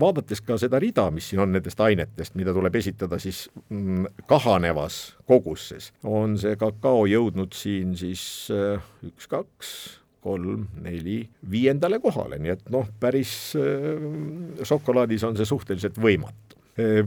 [0.00, 5.16] vaadates ka seda rida, mis siin on nendest ainetest, mida tuleb esitada siis mm, kahanevas
[5.30, 9.70] kogusses, on see kakao jõudnud siin siis äh, üks, kaks,
[10.24, 16.60] kolm, neli, viiendale kohale, nii et noh, päris äh, šokolaadis on see suhteliselt võimatu.
[16.80, 17.02] Äh,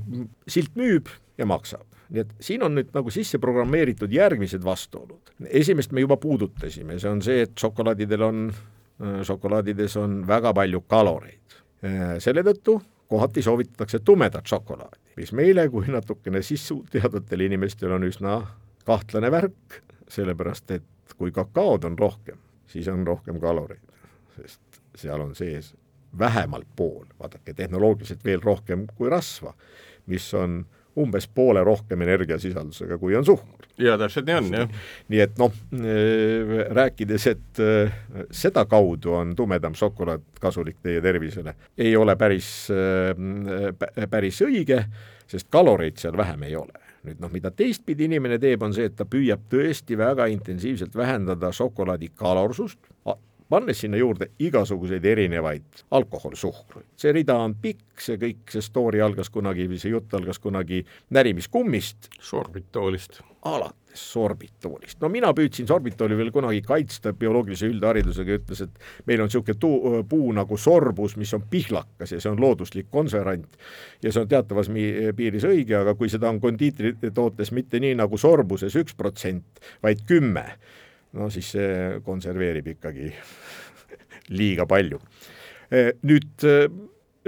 [0.48, 5.34] silt müüb ja maksab nii et siin on nüüd nagu sisse programmeeritud järgmised vastuolud.
[5.52, 8.46] esimest me juba puudutasime, see on see, et šokolaadidel on
[8.98, 11.44] Äh, šokolaadides on väga palju kaloreid.
[12.20, 18.40] Selle tõttu kohati soovitatakse tumedat šokolaadi, mis meile kui natukene sissu teadvatel inimestel on üsna
[18.88, 19.78] kahtlane värk,
[20.10, 23.84] sellepärast et kui kakaod on rohkem, siis on rohkem kaloreid,
[24.36, 25.74] sest seal on sees
[26.20, 29.54] vähemalt pool, vaadake tehnoloogiliselt veel rohkem kui rasva,
[30.08, 30.64] mis on
[30.98, 33.68] umbes poole rohkem energiasisaldusega, kui on suhkur.
[33.78, 34.72] jaa, täpselt nii on, jah.
[35.14, 38.00] nii et noh, äh, rääkides, et äh,
[38.32, 44.82] sedakaudu on tumedam šokolaad kasulik teie tervisele, ei ole päris, äh, päris õige,
[45.30, 48.98] sest kaloreid seal vähem ei ole nüüd noh, mida teistpidi inimene teeb, on see, et
[48.98, 52.80] ta püüab tõesti väga intensiivselt vähendada šokolaadi kalorsust,
[53.50, 56.86] pannes sinna juurde igasuguseid erinevaid alkoholsuhkruid.
[56.98, 60.84] see rida on pikk, see kõik, see story algas kunagi või see jutt algas kunagi
[61.10, 62.10] närimiskummist.
[62.20, 63.22] sorbitoolist.
[63.46, 65.00] alates sorbitoolist.
[65.02, 70.02] no mina püüdsin sorbitooli veel kunagi kaitsta bioloogilise üldharidusega, ütles, et meil on niisugune tuu,
[70.10, 73.58] puu nagu sorbus, mis on pihlakas ja see on looduslik konservant.
[74.04, 74.72] ja see on teatavas
[75.16, 80.46] piiris õige, aga kui seda on kondiitritootes mitte nii nagu sorbuses üks protsent, vaid kümme
[81.18, 83.12] no siis see konserveerib ikkagi
[84.40, 85.02] liiga palju.
[85.72, 86.46] Eh, nüüd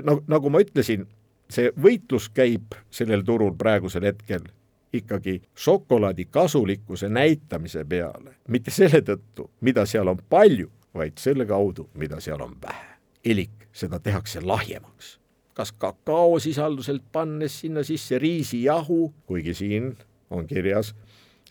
[0.05, 1.07] nagu, nagu ma ütlesin,
[1.49, 4.45] see võitlus käib sellel turul praegusel hetkel
[4.93, 11.89] ikkagi šokolaadi kasulikkuse näitamise peale, mitte selle tõttu, mida seal on palju, vaid selle kaudu,
[11.93, 12.87] mida seal on vähe.
[13.25, 15.19] elik seda tehakse lahjemaks.
[15.53, 19.97] kas kakaosisalduselt pannes sinna sisse riisijahu, kuigi siin
[20.29, 20.95] on kirjas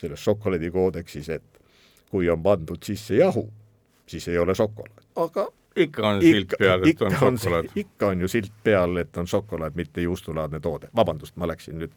[0.00, 1.57] selles šokolaadikoodeksis, et
[2.08, 3.48] kui on pandud sisse jahu,
[4.06, 7.68] siis ei ole šokolaad, aga ikka on silt peal, et on šokolaad.
[7.76, 10.88] ikka on ju silt peal, et on šokolaad, mitte juustulaadne toode.
[10.96, 11.92] vabandust, ma läksin nüüd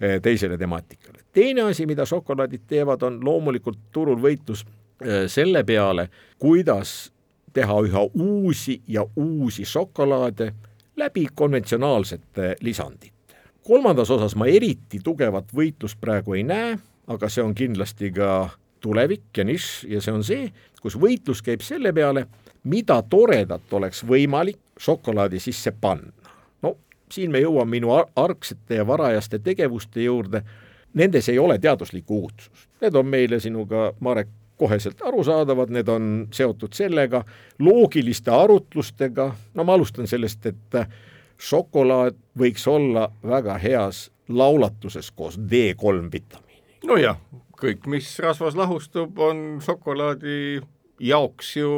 [0.00, 1.24] eh, teisele temaatikale.
[1.32, 4.64] teine asi, mida šokolaadid teevad, on loomulikult turul võitlus
[5.02, 6.08] eh, selle peale,
[6.38, 7.12] kuidas
[7.52, 10.52] teha üha uusi ja uusi šokolaade
[10.96, 13.36] läbi konventsionaalsete lisandite.
[13.62, 18.50] kolmandas osas ma eriti tugevat võitlust praegu ei näe, aga see on kindlasti ka
[18.86, 20.46] tulevik ja nišš ja see on see,
[20.82, 22.26] kus võitlus käib selle peale,
[22.70, 26.12] mida toredat oleks võimalik šokolaadi sisse panna.
[26.62, 26.76] no
[27.12, 30.42] siin me jõuame minu argsete ja varajaste tegevuste juurde,
[30.94, 36.72] nendes ei ole teaduslikku uudsust, need on meile sinuga, Marek, koheselt arusaadavad, need on seotud
[36.72, 37.24] sellega,
[37.58, 40.78] loogiliste arutlustega, no ma alustan sellest, et
[41.36, 46.62] šokolaad võiks olla väga heas laulatuses koos D3 vitamiini.
[46.86, 47.18] nojah,
[47.60, 50.60] kõik, mis rasvas lahustub, on šokolaadi
[51.00, 51.72] jaoks ju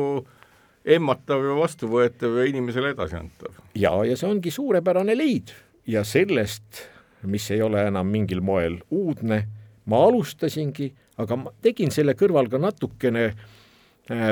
[0.89, 3.57] emmatav ja vastuvõetav ja inimesele edasiantav.
[3.75, 5.53] ja, ja see ongi suurepärane leid
[5.89, 6.85] ja sellest,
[7.29, 9.43] mis ei ole enam mingil moel uudne,
[9.89, 14.31] ma alustasingi, aga ma tegin selle kõrval ka natukene äh,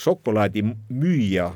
[0.00, 1.50] šokolaadimüüja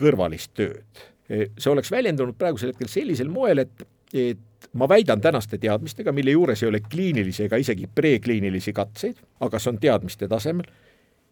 [0.00, 1.08] kõrvalist tööd.
[1.30, 4.40] see oleks väljendunud praegusel hetkel sellisel moel, et, et
[4.72, 9.72] ma väidan tänaste teadmistega, mille juures ei ole kliinilisi ega isegi prekliinilisi katseid, aga see
[9.72, 10.68] on teadmiste tasemel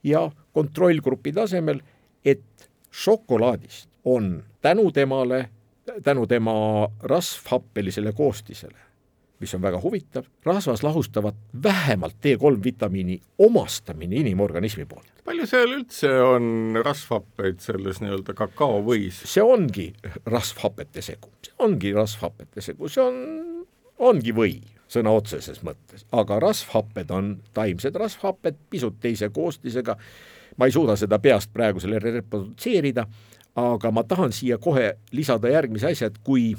[0.05, 1.81] ja kontrollgrupi tasemel,
[2.25, 5.49] et šokolaadist on tänu temale,
[6.03, 6.53] tänu tema
[7.01, 8.79] rasvhappelisele koostisele,
[9.41, 15.13] mis on väga huvitav, rasvas lahustavat vähemalt D3 vitamiini omastamine inimorganismi poolt.
[15.29, 19.23] palju seal üldse on rasvhappeid selles nii-öelda kakaovõis?
[19.29, 19.93] see ongi
[20.27, 23.17] rasvhapete segu ongi rasvhapete segu, see on,
[24.11, 29.99] ongi või sõna otseses mõttes, aga rasvhapped on taimsed rasvhapped, pisut teise koostisega,
[30.57, 33.05] ma ei suuda seda peast praegu selle reprodutseerida,
[33.59, 36.53] aga ma tahan siia kohe lisada järgmise asja, et kui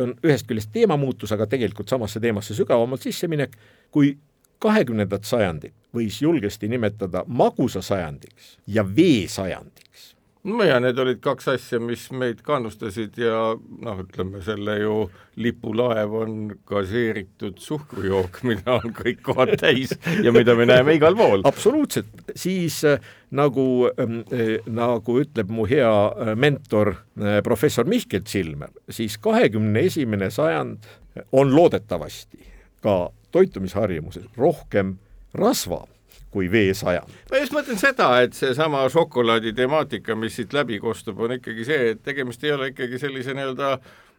[0.00, 3.56] see on ühest küljest teemamuutus, aga tegelikult samasse teemasse sügavamalt sisseminek,
[3.92, 4.14] kui
[4.60, 11.48] kahekümnendat sajandit võis julgesti nimetada magusa sajandiks ja vee sajandiks no ja need olid kaks
[11.52, 14.94] asja, mis meid kannustasid ja noh, ütleme selle ju
[15.40, 16.36] lipulaev on
[16.68, 19.92] gaseeritud suhkrujook, mida on kõik kohad täis
[20.24, 21.44] ja mida me näeme igal pool.
[21.48, 23.00] absoluutselt, siis äh,
[23.36, 30.30] nagu äh,, nagu ütleb mu hea äh, mentor äh, professor Mihkel Silmer, siis kahekümne esimene
[30.32, 30.88] sajand
[31.36, 32.46] on loodetavasti
[32.80, 34.96] ka toitumisharjumuses rohkem
[35.36, 35.84] rasva
[36.30, 37.16] kui veesajand.
[37.30, 41.90] ma just mõtlen seda, et seesama šokolaadi temaatika, mis siit läbi kostub, on ikkagi see,
[41.94, 43.72] et tegemist ei ole ikkagi sellise nii-öelda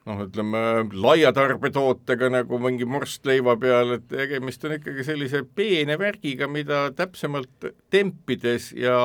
[0.09, 5.97] noh, ütleme laia tarbetootega nagu mingi morst leiva peal, et tegemist on ikkagi sellise peene
[6.01, 8.97] värgiga, mida täpsemalt tempides ja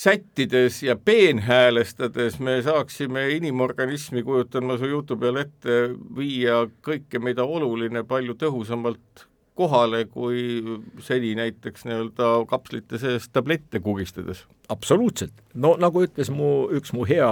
[0.00, 5.80] sättides ja peenhäälestades me saaksime inimorganismi, kujutan ma su jutu peale ette,
[6.16, 9.26] viia kõike, mida oluline, palju tõhusamalt
[9.60, 10.62] kohale kui
[11.04, 14.44] seni näiteks nii-öelda kapslite sees tablette kugistades.
[14.68, 17.30] absoluutselt, no nagu ütles mu üks mu hea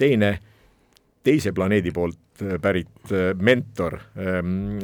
[0.00, 0.36] teine,
[1.24, 4.78] teise planeedi poolt äh, pärit äh, mentor, ähm,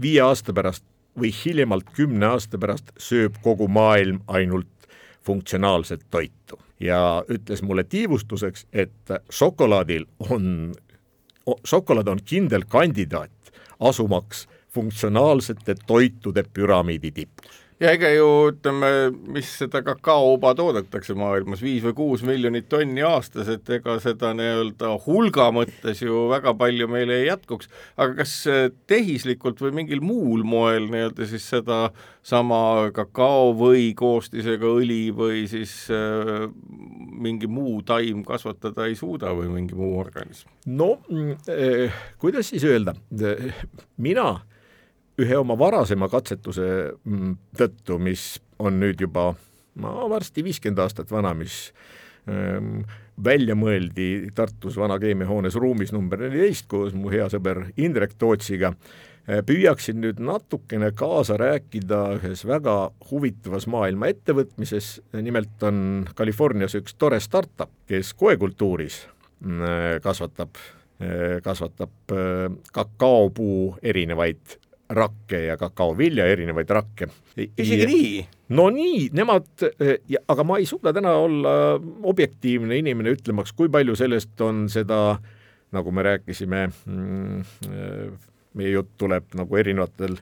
[0.00, 0.86] viie aasta pärast
[1.18, 4.70] või hiljemalt kümne aasta pärast sööb kogu maailm ainult
[5.22, 10.72] funktsionaalset toitu ja ütles mulle tiivustuseks, et šokolaadil on,
[11.64, 18.90] šokolaad on kindel kandidaat asumaks funktsionaalsete toitude püramiidi tipus ja ega ju ütleme,
[19.34, 24.92] mis seda kakaoba toodetakse maailmas, viis või kuus miljonit tonni aastas, et ega seda nii-öelda
[25.06, 28.36] hulga mõttes ju väga palju meile ei jätkuks, aga kas
[28.90, 31.80] tehislikult või mingil muul moel nii-öelda siis seda
[32.22, 36.46] sama kakao või koostisega õli või siis äh,
[37.22, 40.52] mingi muu taim kasvatada ei suuda või mingi muu organism?
[40.70, 40.94] no
[41.50, 42.94] äh, kuidas siis öelda,
[43.98, 44.30] mina
[45.20, 46.68] ühe oma varasema katsetuse
[47.04, 49.32] mm, tõttu, mis on nüüd juba
[49.82, 51.70] no varsti viiskümmend aastat vana, mis
[52.30, 52.82] ähm,
[53.22, 58.72] välja mõeldi Tartus Vana keemiahoones ruumis number neliteist koos mu hea sõber Indrek Tootsiga,
[59.28, 62.76] äh, püüaksin nüüd natukene kaasa rääkida ühes väga
[63.10, 70.56] huvitavas maailma ettevõtmises, nimelt on Californias üks tore startup, kes koekultuuris äh, kasvatab,
[71.02, 72.16] äh, kasvatab
[72.72, 74.61] kakaopuu erinevaid
[74.92, 77.08] rakke ja kakaovilja, erinevaid rakke.
[77.36, 78.26] isegi nii?
[78.56, 79.48] no nii, nemad,
[80.28, 81.54] aga ma ei suuda täna olla
[82.08, 85.16] objektiivne inimene ütlemaks, kui palju sellest on seda,
[85.72, 87.42] nagu me rääkisime, mm,
[88.60, 90.18] meie jutt tuleb nagu erinevatel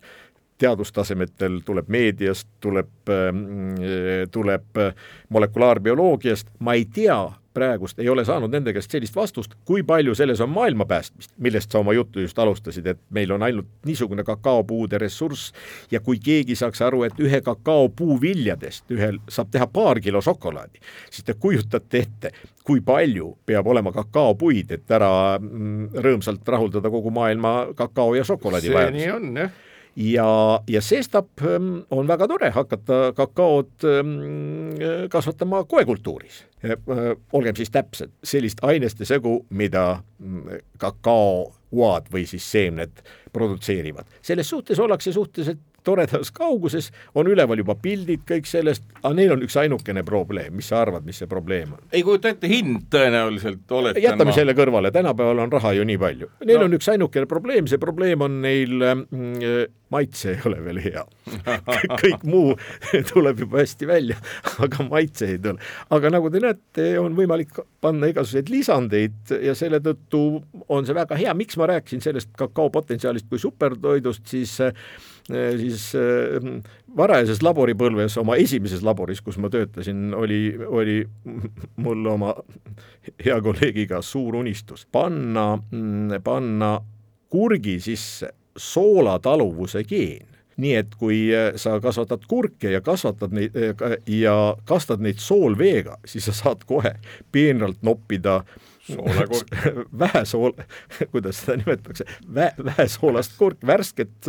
[0.61, 4.83] teadustasemetel, tuleb meediast, tuleb, mm, tuleb
[5.33, 7.19] molekulaarbioloogiast, ma ei tea,
[7.55, 11.73] praegust ei ole saanud nende käest sellist vastust, kui palju selles on maailma päästmist, millest
[11.73, 15.53] sa oma juttu just alustasid, et meil on ainult niisugune kakaopuude ressurss
[15.91, 20.83] ja kui keegi saaks aru, et ühe kakaopuu viljadest ühel saab teha paar kilo šokolaadi,
[21.11, 22.33] siis te kujutate ette,
[22.65, 28.73] kui palju peab olema kakaopuid, et ära mm, rõõmsalt rahuldada kogu maailma kakao ja šokolaadi
[28.75, 29.01] vajadus.
[29.01, 29.59] see nii on, jah
[29.97, 34.13] ja, ja sestap ähm, on väga tore hakata kakaod ähm,
[35.11, 36.45] kasvatama koekultuuris.
[36.65, 36.77] Äh,
[37.33, 44.07] olgem siis täpsed, sellist aineste segu, mida mm, kakaouad või siis seemned produtseerivad.
[44.23, 49.45] selles suhtes ollakse suhteliselt toredas kauguses, on üleval juba pildid kõik sellest, aga neil on
[49.47, 51.83] üks ainukene probleem, mis sa arvad, mis see probleem on?
[51.93, 54.37] ei kujuta ette, hind tõenäoliselt oletan jätame ma...
[54.37, 56.31] selle kõrvale, tänapäeval on raha ju nii palju.
[56.45, 56.69] Neil no.
[56.69, 61.05] on üks ainukene probleem, see probleem on neil mm, maitse ei ole veel hea.
[62.03, 62.55] Kõik muu
[63.13, 64.19] tuleb juba hästi välja,
[64.63, 65.59] aga maitse ei tule.
[65.91, 70.25] aga nagu te näete, on võimalik panna igasuguseid lisandeid ja selle tõttu
[70.69, 74.59] on see väga hea, miks ma rääkisin sellest kakao potentsiaalist kui supertoidust, siis
[75.31, 76.41] Äh, siis äh,
[76.97, 80.97] varajases laboripõlves, oma esimeses laboris, kus ma töötasin, oli, oli
[81.85, 82.33] mul oma
[83.23, 86.73] hea kolleegiga suur unistus panna, mm, panna
[87.31, 90.27] kurgi sisse soolataluvuse geen.
[90.61, 93.55] Nii et kui äh, sa kasvatad kurke ja kasvatad neid
[94.11, 94.35] ja
[94.69, 96.93] kastad neid soolveega, siis sa saad kohe
[97.33, 98.71] peenralt noppida äh,
[100.03, 100.53] vähesool,
[101.11, 104.29] kuidas seda nimetatakse, vä-, vähesoolast kurk, värsket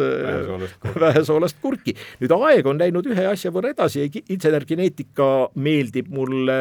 [1.00, 1.96] vähesoolast kurki.
[2.22, 6.58] nüüd aeg on läinud ühe asja võrra edasi ja insenergeneetika meeldib mulle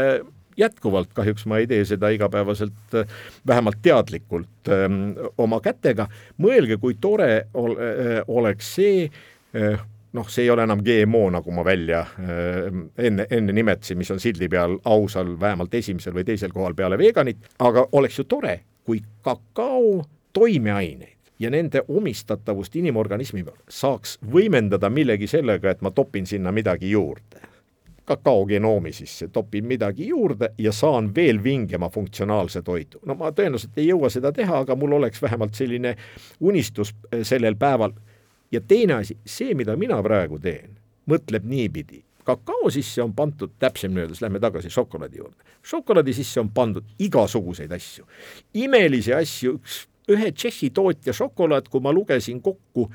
[0.57, 2.97] jätkuvalt, kahjuks ma ei tee seda igapäevaselt,
[3.47, 4.89] vähemalt teadlikult öö,
[5.39, 6.09] oma kätega.
[6.39, 9.09] mõelge, kui tore öö, oleks see,
[10.13, 14.21] noh, see ei ole enam GMO, nagu ma välja äh, enne, enne nimetasin, mis on
[14.21, 19.03] sildi peal ausal vähemalt esimesel või teisel kohal peale veganit, aga oleks ju tore, kui
[19.23, 20.01] kakao
[20.33, 27.50] toimeaineid ja nende omistatavust inimorganismile saaks võimendada millegi sellega, et ma topin sinna midagi juurde.
[28.11, 32.99] Kakaogenoomi sisse topin midagi juurde ja saan veel vingema funktsionaalse toidu.
[33.07, 35.97] no ma tõenäoliselt ei jõua seda teha, aga mul oleks vähemalt selline
[36.41, 37.93] unistus eh, sellel päeval.
[38.53, 40.75] ja teine asi, see, mida mina praegu teen,
[41.07, 45.55] mõtleb niipidi, kakao sisse on pandud, täpsemini öeldes, lähme tagasi šokolaadi juurde.
[45.63, 48.07] šokolaadi sisse on pandud igasuguseid asju,
[48.55, 52.89] imelisi asju, üks ühe Tšehhi tootja šokolaad, kui ma lugesin kokku,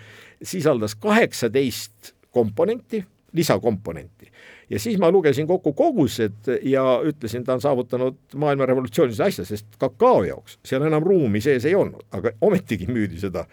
[0.43, 3.05] sisaldas kaheksateist komponenti,
[3.35, 4.31] lisakomponenti.
[4.69, 9.77] Ja siis ma lugesin kokku kogused ja ütlesin, ta on saavutanud maailma revolutsioonilise asja, sest
[9.79, 13.45] kakao jaoks seal enam ruumi sees ei olnud, aga ometigi müüdi seda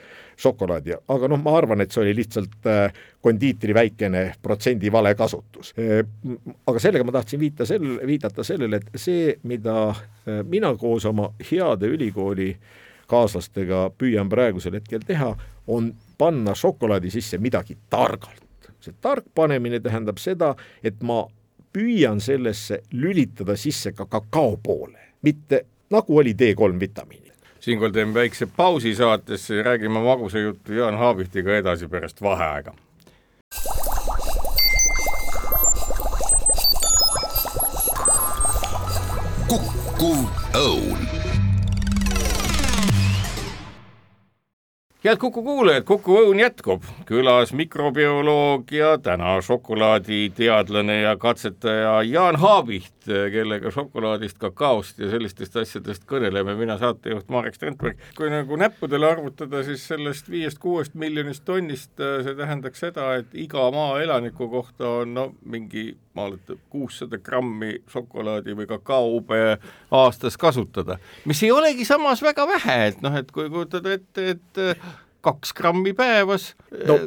[0.43, 5.75] šokolaadi, aga noh, ma arvan, et see oli lihtsalt äh, kondiitri väikene protsendi vale kasutus.
[5.79, 6.01] Äh,
[6.67, 11.33] aga sellega ma tahtsin viita sel-, viidata sellele, et see, mida äh, mina koos oma
[11.51, 12.55] heade ülikooli
[13.13, 15.35] kaaslastega püüan praegusel hetkel teha,
[15.69, 18.52] on panna šokolaadi sisse midagi targalt.
[18.83, 20.55] See tark panemine tähendab seda,
[20.85, 21.25] et ma
[21.73, 27.33] püüan sellesse lülitada sisse ka kakao poole, mitte nagu oli D3 vitamiin.
[27.61, 32.75] siinkohal teeme väikse pausi saatesse, räägime magusa juttu Jaan Haabihtiga edasi pärast vaheaega.
[39.49, 40.19] kukkuv
[40.55, 41.13] õun
[45.05, 53.05] head Kuku kuulajad, Kuku Õun jätkub, külas mikrobioloog ja täna šokolaaditeadlane ja katsetaja Jaan Haabiht,
[53.05, 58.01] kellega šokolaadist, kakaost ja sellistest asjadest kõneleme, mina saatejuht Marek Strandberg.
[58.17, 64.49] kui nagu näppudele arvutada, siis sellest viiest-kuuest miljonist tonnist see tähendaks seda, et iga maaelaniku
[64.49, 69.45] kohta on no mingi ma arvan, kuussada grammi šokolaadi või kakaoube
[70.01, 70.97] aastas kasutada,
[71.29, 74.67] mis ei olegi samas väga vähe, et noh, et kui kujutada ette, et
[75.23, 76.53] kaks grammi päevas
[76.87, 76.99] no,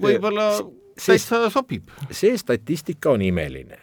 [0.00, 0.48] võib-olla
[0.94, 1.88] täitsa sobib.
[2.10, 3.78] see statistika on imeline.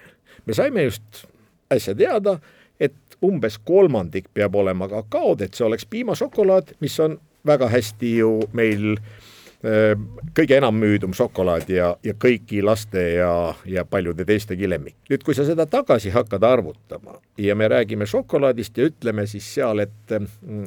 [0.46, 1.26] me saime just
[1.72, 2.38] äsja teada,
[2.80, 8.32] et umbes kolmandik peab olema kakaod, et see oleks piimašokolaad, mis on väga hästi ju
[8.54, 9.94] meil äh,
[10.38, 13.32] kõige enam müüdum šokolaad ja, ja kõiki laste ja,
[13.66, 14.98] ja paljude teistegi lemmik.
[15.10, 19.84] nüüd, kui sa seda tagasi hakkad arvutama ja me räägime šokolaadist ja ütleme siis seal,
[19.86, 20.16] et,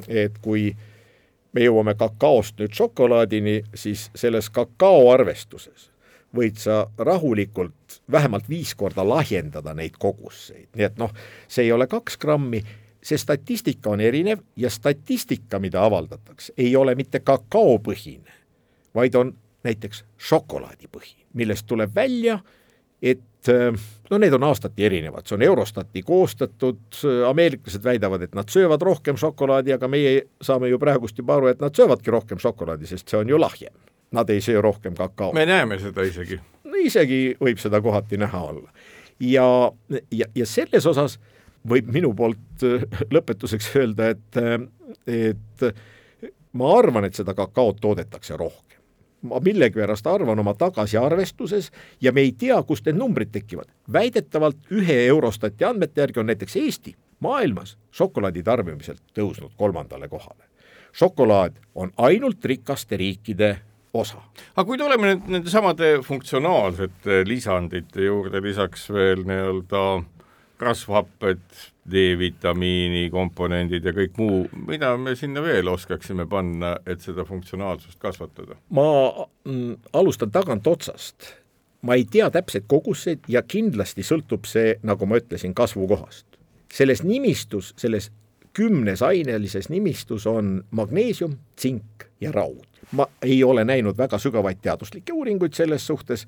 [0.07, 0.91] et kui äh,
[1.55, 5.89] me jõuame kakaost nüüd šokolaadini, siis selles kakao arvestuses
[6.35, 11.13] võid sa rahulikult vähemalt viis korda lahjendada neid koguseid, nii et noh,
[11.47, 12.59] see ei ole kaks grammi,
[13.05, 18.41] see statistika on erinev ja statistika, mida avaldatakse, ei ole mitte kakaopõhine,
[18.95, 19.31] vaid on
[19.65, 22.39] näiteks šokolaadipõhine, millest tuleb välja,
[23.01, 23.71] et äh,
[24.09, 29.19] no need on aastati erinevad, see on Eurostati koostatud, ameeriklased väidavad, et nad söövad rohkem
[29.19, 33.19] šokolaadi, aga meie saame ju praegust juba aru, et nad söövadki rohkem šokolaadi, sest see
[33.19, 33.73] on ju lahjem.
[34.15, 35.33] Nad ei söö rohkem kakao.
[35.33, 36.39] me näeme seda isegi.
[36.63, 38.69] no isegi võib seda kohati näha olla.
[39.19, 39.71] ja,
[40.11, 41.19] ja, ja selles osas
[41.67, 44.59] võib minu poolt äh, lõpetuseks öelda, et, äh,
[45.07, 45.67] et
[46.53, 48.64] ma arvan, et seda kakaot toodetakse rohkem
[49.25, 51.71] ma millegipärast arvan oma tagasiarvestuses
[52.01, 53.67] ja me ei tea, kust need numbrid tekivad.
[53.93, 60.43] väidetavalt ühe Eurostati andmete järgi on näiteks Eesti maailmas šokolaadi tarbimiselt tõusnud kolmandale kohale.
[60.91, 63.57] šokolaad on ainult rikaste riikide
[63.93, 64.17] osa.
[64.55, 69.85] aga kui tuleme nüüd nende samade funktsionaalsete lisandite juurde, lisaks veel nii-öelda
[70.59, 71.39] rasvhapped,
[71.91, 78.57] D-vitamiini komponendid ja kõik muu, mida me sinna veel oskaksime panna, et seda funktsionaalsust kasvatada?
[78.69, 78.87] ma
[79.45, 81.33] mm, alustan tagantotsast.
[81.81, 86.25] ma ei tea täpseid koguseid ja kindlasti sõltub see, nagu ma ütlesin, kasvukohast.
[86.73, 88.11] selles nimistus, selles
[88.55, 92.65] kümnes ainelises nimistus on magneesium, tsink ja raud.
[92.91, 96.27] ma ei ole näinud väga sügavaid teaduslikke uuringuid selles suhtes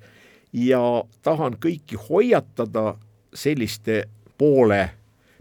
[0.53, 2.97] ja tahan kõiki hoiatada
[3.33, 4.07] selliste
[4.37, 4.89] poole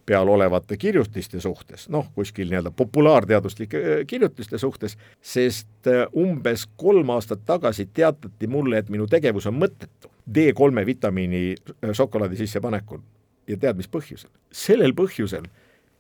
[0.07, 7.11] peal olevate kirjutiste suhtes, noh, kuskil nii-öelda populaarteaduslike äh, kirjutiste suhtes, sest äh, umbes kolm
[7.11, 13.01] aastat tagasi teatati mulle, et minu tegevus on mõttetu D3 vitamiini äh, šokolaadi sissepanekul.
[13.49, 14.31] ja tead, mis põhjusel?
[14.53, 15.49] sellel põhjusel,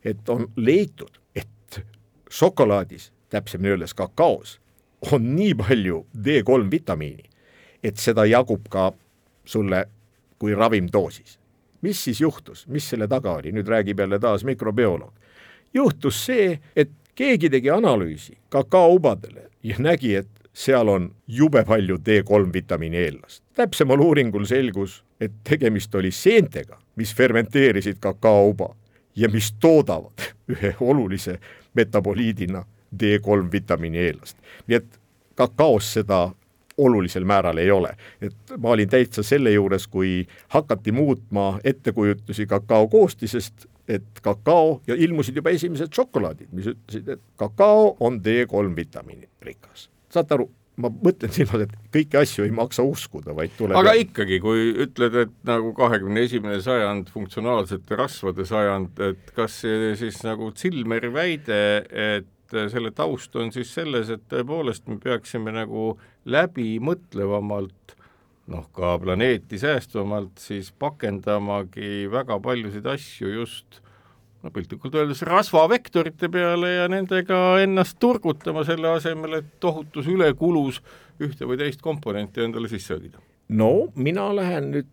[0.04, 1.82] et on leitud, et
[2.30, 4.60] šokolaadis, täpsemini öeldes kakaos,
[5.12, 7.26] on nii palju D3 vitamiini,
[7.82, 8.92] et seda jagub ka
[9.44, 9.84] sulle
[10.38, 11.38] kui ravimdoosis
[11.82, 15.12] mis siis juhtus, mis selle taga oli, nüüd räägib jälle taas mikrobioloog.
[15.74, 22.52] juhtus see, et keegi tegi analüüsi kakaoubadele ja nägi, et seal on jube palju D3
[22.52, 23.42] vitamiini eellast.
[23.54, 28.74] täpsemal uuringul selgus, et tegemist oli seentega, mis fermenteerisid kakaouba
[29.16, 31.38] ja mis toodavad ühe olulise
[31.74, 32.64] metaboliidina
[33.02, 34.36] D3 vitamiini eelast.
[34.66, 35.00] nii et
[35.34, 36.30] kakaos seda
[36.78, 37.96] olulisel määral ei ole.
[38.20, 44.94] et ma olin täitsa selle juures, kui hakati muutma ettekujutusi kakao koostisest, et kakao ja
[44.94, 49.90] ilmusid juba esimesed šokolaadid, mis ütlesid, et kakao on D3 vitamiini rikas.
[50.10, 50.50] saate aru,
[50.80, 55.16] ma mõtlen silmas, et kõiki asju ei maksa uskuda, vaid tuleb aga ikkagi, kui ütled,
[55.24, 61.60] et nagu kahekümne esimene sajand, funktsionaalsete rasvade sajand, et kas see siis nagu Zilmeri väide,
[61.90, 62.32] et
[62.72, 67.96] selle taust on siis selles, et tõepoolest me peaksime nagu läbimõtlevamalt
[68.52, 73.80] noh, ka planeeti säästvamalt siis pakendamagi väga paljusid asju just
[74.44, 80.82] no piltlikult öeldes rasvavektorite peale ja nendega ennast turgutama, selle asemel, et tohutus ülekulus
[81.22, 83.22] ühte või teist komponenti endale sisse õgida.
[83.48, 84.92] no mina lähen nüüd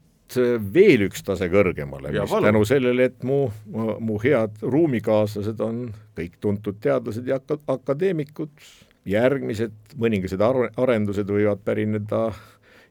[0.74, 5.86] veel üks tase kõrgemale, mis tänu sellele, et mu, mu head ruumikaaslased on
[6.18, 8.52] kõik tuntud teadlased ja ak-, akadeemikud,
[9.10, 12.30] järgmised mõningased ar-, arendused võivad pärineda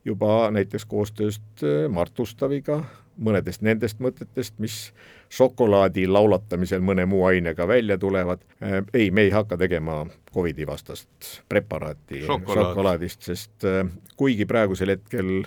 [0.04, 1.62] juba näiteks koostööst
[1.92, 2.82] Mart Ustaviga,
[3.18, 4.92] mõnedest nendest mõtetest, mis
[5.32, 8.42] šokolaadi laulatamisel mõne muu ainega välja tulevad.
[8.62, 11.08] Äh, ei, me ei hakka tegema Covidi vastast
[11.48, 12.68] preparaati Šokolaad.
[12.68, 13.86] šokolaadist, sest äh,
[14.16, 15.44] kuigi praegusel hetkel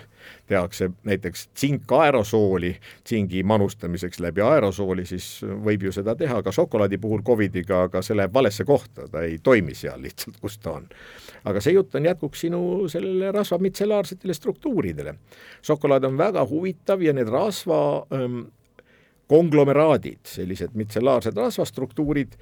[0.47, 7.21] tehakse näiteks tsinkaerosooli tsingi manustamiseks läbi aerosooli, siis võib ju seda teha ka šokolaadi puhul
[7.25, 10.89] Covidiga, aga see läheb valesse kohta, ta ei toimi seal lihtsalt, kus ta on.
[11.45, 15.15] Aga see jutt on jätkuks sinu sellele rasva mitsellaarsetele struktuuridele.
[15.61, 18.41] šokolaad on väga huvitav ja need rasva ähm,
[19.27, 22.35] konglomeraadid, sellised mitsellaarsed rasvastruktuurid,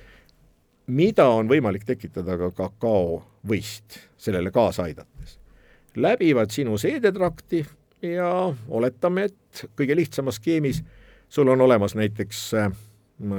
[0.88, 5.40] mida on võimalik tekitada ka kakaovõist, sellele kaasa aidates.
[5.96, 7.66] läbivad sinu seedetrakti
[8.02, 10.84] ja oletame, et kõige lihtsamas skeemis
[11.30, 12.52] sul on olemas näiteks,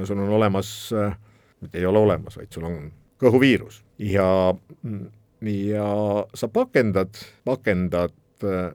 [0.03, 0.89] sul on olemas,
[1.61, 2.91] mitte ei ole olemas, vaid sul on
[3.21, 4.55] kõhuviirus ja,
[5.45, 5.87] ja
[6.33, 8.13] sa pakendad, pakendad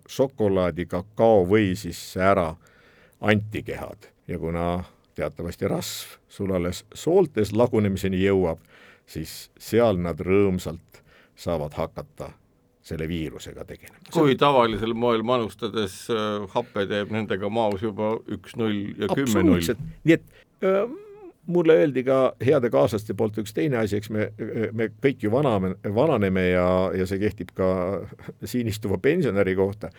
[0.09, 2.55] šokolaadi, kakao või siis ära
[3.21, 8.61] antikehad ja kuna teatavasti rasv sul alles sooltes lagunemiseni jõuab,
[9.07, 11.03] siis seal nad rõõmsalt
[11.37, 12.31] saavad hakata
[12.83, 13.99] selle viirusega tegelema.
[14.13, 19.63] kui tavalisel moel manustades äh, happe teeb nendega maos juba üks-null ja kümme-null.
[20.05, 20.85] nii et äh,
[21.53, 24.31] mulle öeldi ka heade kaaslaste poolt üks teine asi, eks me,
[24.73, 27.69] me kõik ju vaname, vananeme ja, ja see kehtib ka
[28.45, 29.93] siin istuva pensionäri kohta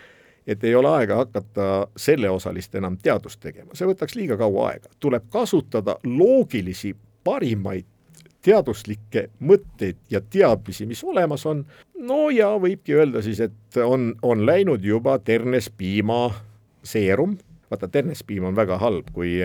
[0.47, 5.27] et ei ole aega hakata selleosalist enam teadust tegema, see võtaks liiga kaua aega, tuleb
[5.33, 7.85] kasutada loogilisi parimaid
[8.41, 11.61] teaduslikke mõtteid ja teadmisi, mis olemas on,
[12.01, 16.23] no ja võibki öelda siis, et on, on läinud juba ternespiima
[16.83, 17.37] seerum,
[17.69, 19.37] vaata ternespiim on väga halb, kui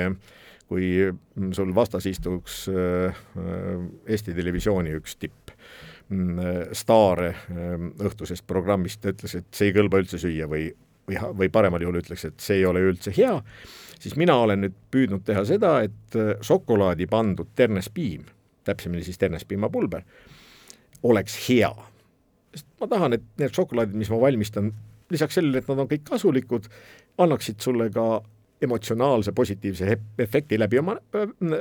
[0.67, 0.87] kui
[1.55, 3.21] sul vastas istuks äh,
[4.07, 5.53] Eesti Televisiooni üks tipp,
[6.09, 7.23] mm, staar
[8.03, 10.69] õhtusest programmist, ta ütles, et see ei kõlba üldse süüa või
[11.07, 13.39] või, või paremal juhul ütleks, et see ei ole üldse hea,
[13.99, 18.27] siis mina olen nüüd püüdnud teha seda, et äh, šokolaadi pandud ternespiim,
[18.67, 20.03] täpsemini siis ternespiimapulber,
[21.07, 21.73] oleks hea.
[22.55, 24.73] sest ma tahan, et need šokolaadid, mis ma valmistan,
[25.11, 26.71] lisaks sellele, et nad on kõik kasulikud,
[27.23, 28.07] annaksid sulle ka
[28.63, 30.97] emotsionaalse positiivse efekti läbi oma,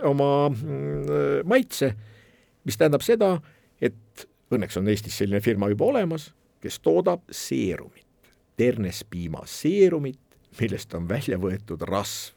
[0.03, 1.91] oma mm, maitse,
[2.63, 3.35] mis tähendab seda,
[3.81, 6.29] et õnneks on Eestis selline firma juba olemas,
[6.63, 8.05] kes toodab seerumit
[8.57, 10.19] ternespiima seerumit,
[10.59, 12.33] millest on välja võetud rasv.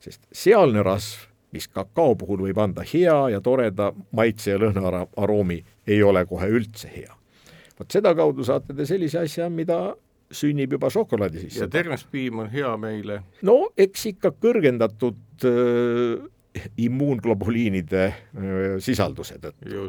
[0.00, 5.64] sest sealne rasv, mis kakao puhul võib anda hea ja toreda maitse ja lõhna aroomi,
[5.86, 7.14] ei ole kohe üldse hea.
[7.78, 9.96] vot sedakaudu saate te sellise asja, mida
[10.32, 11.64] sünnib juba šokolaadi sisse.
[11.64, 13.22] ja ternespiim on hea meile?
[13.42, 16.28] no eks ikka kõrgendatud äh,
[16.78, 18.16] immuunglobuliiniide äh,
[18.84, 19.88] sisalduse tõttu.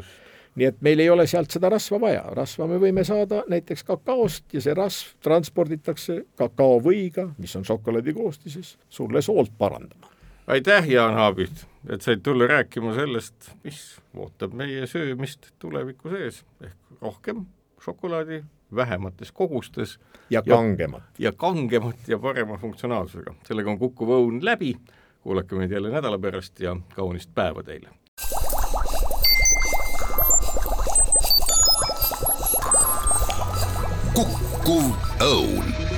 [0.56, 4.56] nii et meil ei ole sealt seda rasva vaja, rasva me võime saada näiteks kakaost
[4.56, 10.10] ja see rasv transporditakse kakaovõiga, mis on šokolaadi koostises, sulle soolt parandama.
[10.46, 17.02] aitäh, Jaan Haabit, et said tulla rääkima sellest, mis ootab meie söömist tuleviku sees, ehk
[17.02, 17.44] rohkem
[17.84, 18.42] šokolaadi
[18.74, 19.98] vähemates kogustes.
[20.30, 21.02] ja kangemat.
[21.18, 23.34] ja kangemat ja parema funktsionaalsusega.
[23.46, 24.76] sellega on Kuku Õun läbi,
[25.20, 27.88] kuulake meid jälle nädala pärast ja kaunist päeva teile!
[34.14, 35.89] kukkuv õun